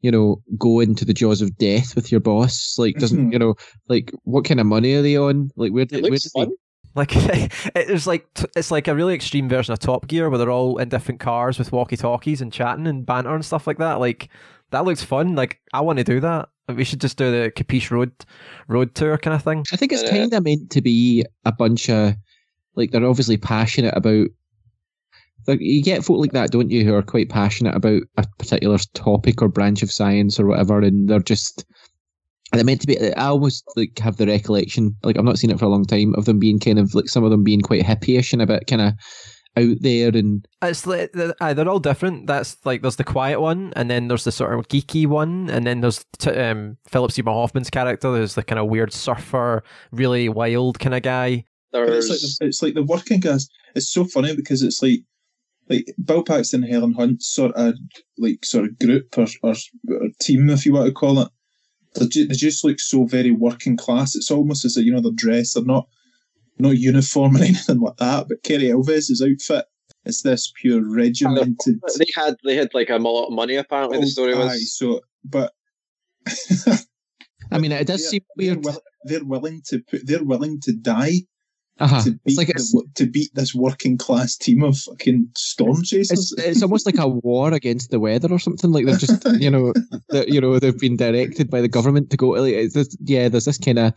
[0.01, 2.75] you know, go into the jaws of death with your boss.
[2.77, 3.33] Like, doesn't Mhm.
[3.33, 3.55] you know,
[3.89, 5.51] like what kind of money are they on?
[5.55, 6.51] Like, where do It where looks do they?
[6.95, 7.11] Like
[7.75, 10.89] it's like it's like a really extreme version of Top Gear where they're all in
[10.89, 13.99] different cars with walkie talkies and chatting and banter and stuff like that.
[13.99, 14.29] Like
[14.71, 15.35] that looks fun.
[15.35, 16.49] Like I want to do that.
[16.69, 18.11] We should just do the Kapesh Road
[18.67, 19.63] road tour kind of thing.
[19.71, 22.15] I think it's kind of meant to be a bunch of
[22.75, 24.27] like they're obviously passionate about.
[25.47, 28.77] Like you get folk like that, don't you, who are quite passionate about a particular
[28.93, 31.65] topic or branch of science or whatever, and they're just
[32.51, 33.13] they're meant to be.
[33.13, 36.13] I almost like have the recollection, like I've not seen it for a long time,
[36.15, 38.67] of them being kind of like some of them being quite hippie-ish and a bit
[38.67, 38.93] kind of
[39.57, 42.27] out there and It's like they're, they're all different.
[42.27, 45.65] That's like there's the quiet one, and then there's the sort of geeky one, and
[45.65, 48.11] then there's t- um, Philip Seymour Hoffman's character.
[48.11, 51.45] There's the kind of weird surfer, really wild kind of guy.
[51.71, 53.49] But it's There's like the, it's like the working guys.
[53.75, 55.01] It's so funny because it's like
[55.69, 57.75] like Bill Paxton and Helen Hunt sort of
[58.17, 59.53] like sort of group or, or,
[59.89, 61.29] or team, if you want to call it.
[61.95, 64.15] They ju- they just look so very working class.
[64.15, 65.55] It's almost as if you know they're dressed.
[65.55, 65.87] They're not
[66.59, 68.27] not uniform or anything like that.
[68.29, 69.65] But Cary Elvis's outfit
[70.05, 71.79] is this pure regimented.
[71.97, 73.97] they had they had like a lot of money apparently.
[73.99, 75.53] The oh, story Aye, was so, but
[77.51, 78.65] I mean it does they're- seem they're, weird.
[78.65, 80.05] will, they're willing to put.
[80.05, 81.21] They're willing to die
[81.79, 82.01] Uh-huh.
[82.01, 85.83] to beat It's like it's, the, to beat this working class team of fucking storm
[85.83, 86.33] chasers.
[86.33, 88.71] it's it's almost like a war against the weather or something.
[88.71, 89.73] Like they're just you know
[90.27, 92.29] you know they've been directed by the government to go.
[92.29, 93.93] Like, it's this, yeah, there's this kind of.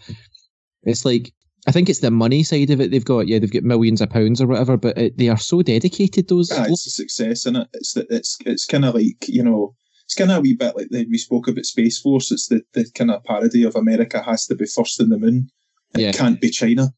[0.83, 1.33] It's like
[1.66, 2.91] I think it's the money side of it.
[2.91, 5.62] They've got yeah, they've got millions of pounds or whatever, but it, they are so
[5.62, 6.28] dedicated.
[6.28, 7.68] Those Ah, it's a success in it.
[7.74, 9.74] It's the, it's it's kind of like you know,
[10.05, 12.31] it's kind of a wee bit like the, we spoke about Space Force.
[12.31, 15.51] It's the, the kind of parody of America has to be first in the moon.
[15.95, 16.09] and Yeah.
[16.11, 16.95] It can't be China.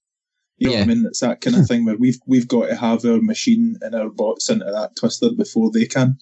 [0.58, 1.06] You know what I mean?
[1.06, 4.08] It's that kind of thing where we've we've got to have our machine and our
[4.10, 6.18] bots into that twister before they can,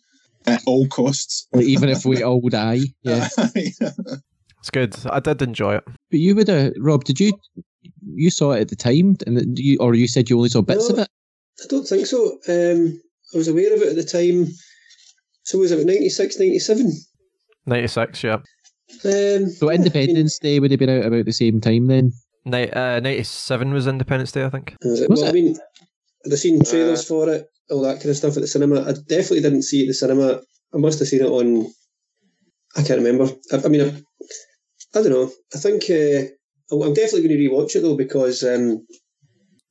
[0.46, 1.46] at all costs.
[1.58, 2.80] even if we all die.
[3.02, 4.96] Yeah, It's good.
[5.10, 5.84] I did enjoy it.
[6.10, 7.04] but you would have Rob.
[7.04, 7.32] Did you
[8.14, 10.88] you saw it at the time, and you or you said you only saw bits
[10.88, 10.94] No.
[10.94, 11.08] of it?
[11.62, 12.38] I don't think so.
[12.48, 13.00] Um,
[13.34, 14.46] I was aware of it at the time.
[15.44, 16.92] So was it 96, 97?
[17.66, 18.38] Ninety six, yeah.
[19.04, 22.12] Um, So Independence Day would have been out about the same time then.
[22.44, 24.76] Ni- uh, Ninety seven was Independence Day, I think.
[24.82, 25.10] Was it?
[25.10, 25.30] Was well, it?
[25.30, 25.56] I mean,
[26.24, 28.82] I'd have seen trailers for it, all that kind of stuff at the cinema.
[28.82, 30.40] I definitely didn't see it at the cinema.
[30.74, 31.70] I must have seen it on.
[32.76, 33.32] I can't remember.
[33.52, 35.30] I, I mean, I, I don't know.
[35.54, 36.28] I think uh,
[36.72, 38.86] I'm I'm definitely going to rewatch it though because um,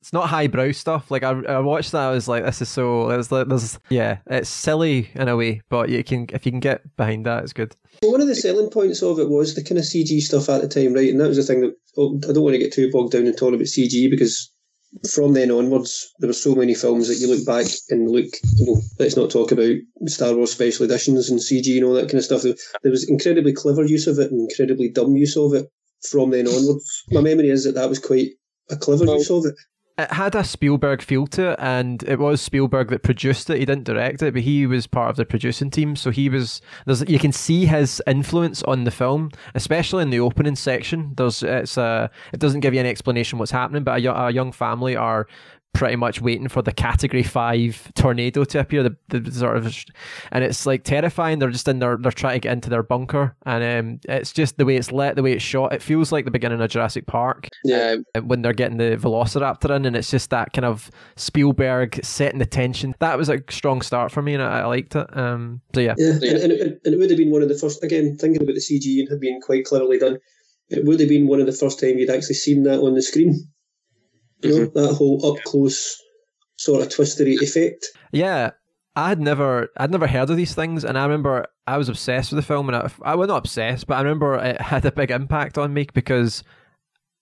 [0.00, 1.10] It's not highbrow stuff.
[1.10, 3.08] Like I, I watched that, I was like, this is so.
[3.08, 6.96] There's, there's, yeah, it's silly in a way, but you can if you can get
[6.96, 7.76] behind that, it's good.
[8.02, 10.62] well, one of the selling points of it was the kind of CG stuff at
[10.62, 11.10] the time, right?
[11.10, 13.26] And that was the thing that oh, I don't want to get too bogged down
[13.26, 14.50] in talking about CG because
[15.12, 18.26] from then onwards there were so many films that you look back and look.
[18.56, 19.76] You know, let's not talk about
[20.06, 22.42] Star Wars special editions and CG and all that kind of stuff.
[22.42, 25.66] There was incredibly clever use of it and incredibly dumb use of it
[26.10, 27.04] from then onwards.
[27.10, 28.30] My memory is that that was quite
[28.70, 29.54] a clever Well, use of it.
[30.02, 33.58] It had a Spielberg feel to it, and it was Spielberg that produced it.
[33.58, 35.96] He didn't direct it, but he was part of the producing team.
[35.96, 36.60] So he was.
[36.86, 41.14] There's you can see his influence on the film, especially in the opening section.
[41.16, 44.52] There's it's a it doesn't give you any explanation what's happening, but a, a young
[44.52, 45.26] family are
[45.72, 49.74] pretty much waiting for the category five tornado to appear the, the sort of
[50.32, 53.34] and it's like terrifying they're just in their they're trying to get into their bunker
[53.46, 56.24] and um it's just the way it's lit the way it's shot it feels like
[56.24, 57.96] the beginning of jurassic park Yeah.
[58.14, 62.38] um, when they're getting the Velociraptor in, and it's just that kind of Spielberg setting
[62.40, 62.94] the tension.
[62.98, 65.06] That was a strong start for me, and I, I liked it.
[65.16, 66.30] Um, so yeah, Yeah, Yeah.
[66.32, 67.82] And, and, it, and it would have been one of the first.
[67.84, 70.18] Again, thinking about the CG and had been quite cleverly done.
[70.68, 73.02] It would have been one of the first time you'd actually seen that on the
[73.02, 73.34] screen.
[74.42, 74.78] You know mm-hmm.
[74.78, 76.00] that whole up close
[76.56, 77.86] sort of twistery effect.
[78.12, 78.50] yeah.
[78.96, 82.32] I had never, I'd never heard of these things, and I remember I was obsessed
[82.32, 84.90] with the film, and I, I was not obsessed, but I remember it had a
[84.90, 86.42] big impact on me because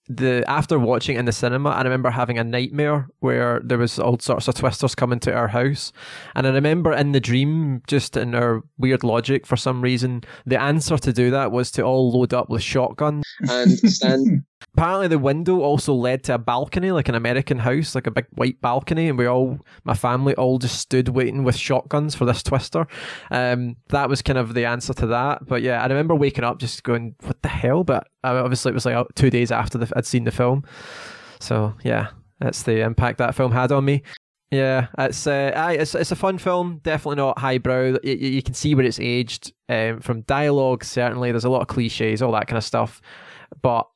[0.09, 3.99] the after watching it in the cinema, I remember having a nightmare where there was
[3.99, 5.93] all sorts of twisters coming to our house,
[6.35, 10.59] and I remember in the dream, just in our weird logic, for some reason, the
[10.59, 14.43] answer to do that was to all load up with shotguns and stand
[14.73, 18.27] Apparently, the window also led to a balcony, like an American house, like a big
[18.31, 22.43] white balcony, and we all, my family, all just stood waiting with shotguns for this
[22.43, 22.87] twister.
[23.31, 25.45] Um, that was kind of the answer to that.
[25.45, 28.75] But yeah, I remember waking up just going, "What the hell?" But uh, obviously, it
[28.75, 30.63] was like uh, two days after the, I'd seen the film.
[31.39, 34.03] So yeah, that's the impact that film had on me.
[34.51, 36.79] Yeah, it's uh, it's it's a fun film.
[36.83, 37.97] Definitely not highbrow.
[38.03, 39.53] You, you can see where it's aged.
[39.67, 42.99] Um, from dialogue, certainly, there's a lot of cliches, all that kind of stuff.
[43.61, 43.87] But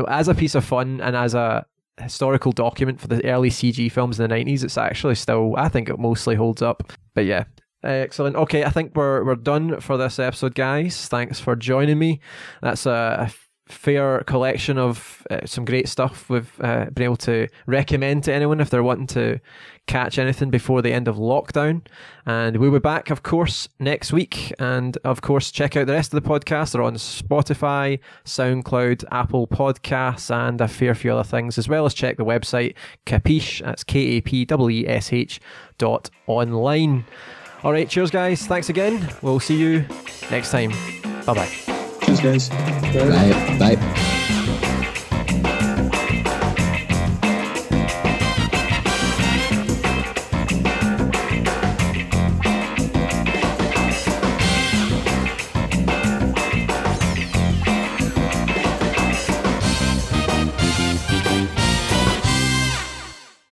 [0.00, 1.66] know, as a piece of fun and as a
[2.00, 5.88] historical document for the early CG films in the nineties, it's actually still, I think,
[5.88, 6.92] it mostly holds up.
[7.14, 7.44] But yeah,
[7.82, 8.36] excellent.
[8.36, 11.08] Okay, I think we're we're done for this episode, guys.
[11.08, 12.20] Thanks for joining me.
[12.62, 13.32] That's a, a
[13.72, 18.60] fair collection of uh, some great stuff we've uh, been able to recommend to anyone
[18.60, 19.40] if they're wanting to
[19.86, 21.84] catch anything before the end of lockdown.
[22.24, 24.52] And we'll be back, of course, next week.
[24.58, 26.72] And of course, check out the rest of the podcast.
[26.72, 31.94] They're on Spotify, SoundCloud, Apple Podcasts, and a fair few other things, as well as
[31.94, 32.74] check the website
[33.06, 33.62] Kapesh.
[33.64, 35.40] That's K A P E S H
[35.78, 37.04] dot online.
[37.62, 38.46] All right, cheers, guys.
[38.46, 39.08] Thanks again.
[39.22, 39.84] We'll see you
[40.30, 40.70] next time.
[41.26, 41.48] Bye bye.
[42.02, 42.48] Cheers, guys.
[42.48, 43.76] Bye.
[43.76, 44.11] Bye.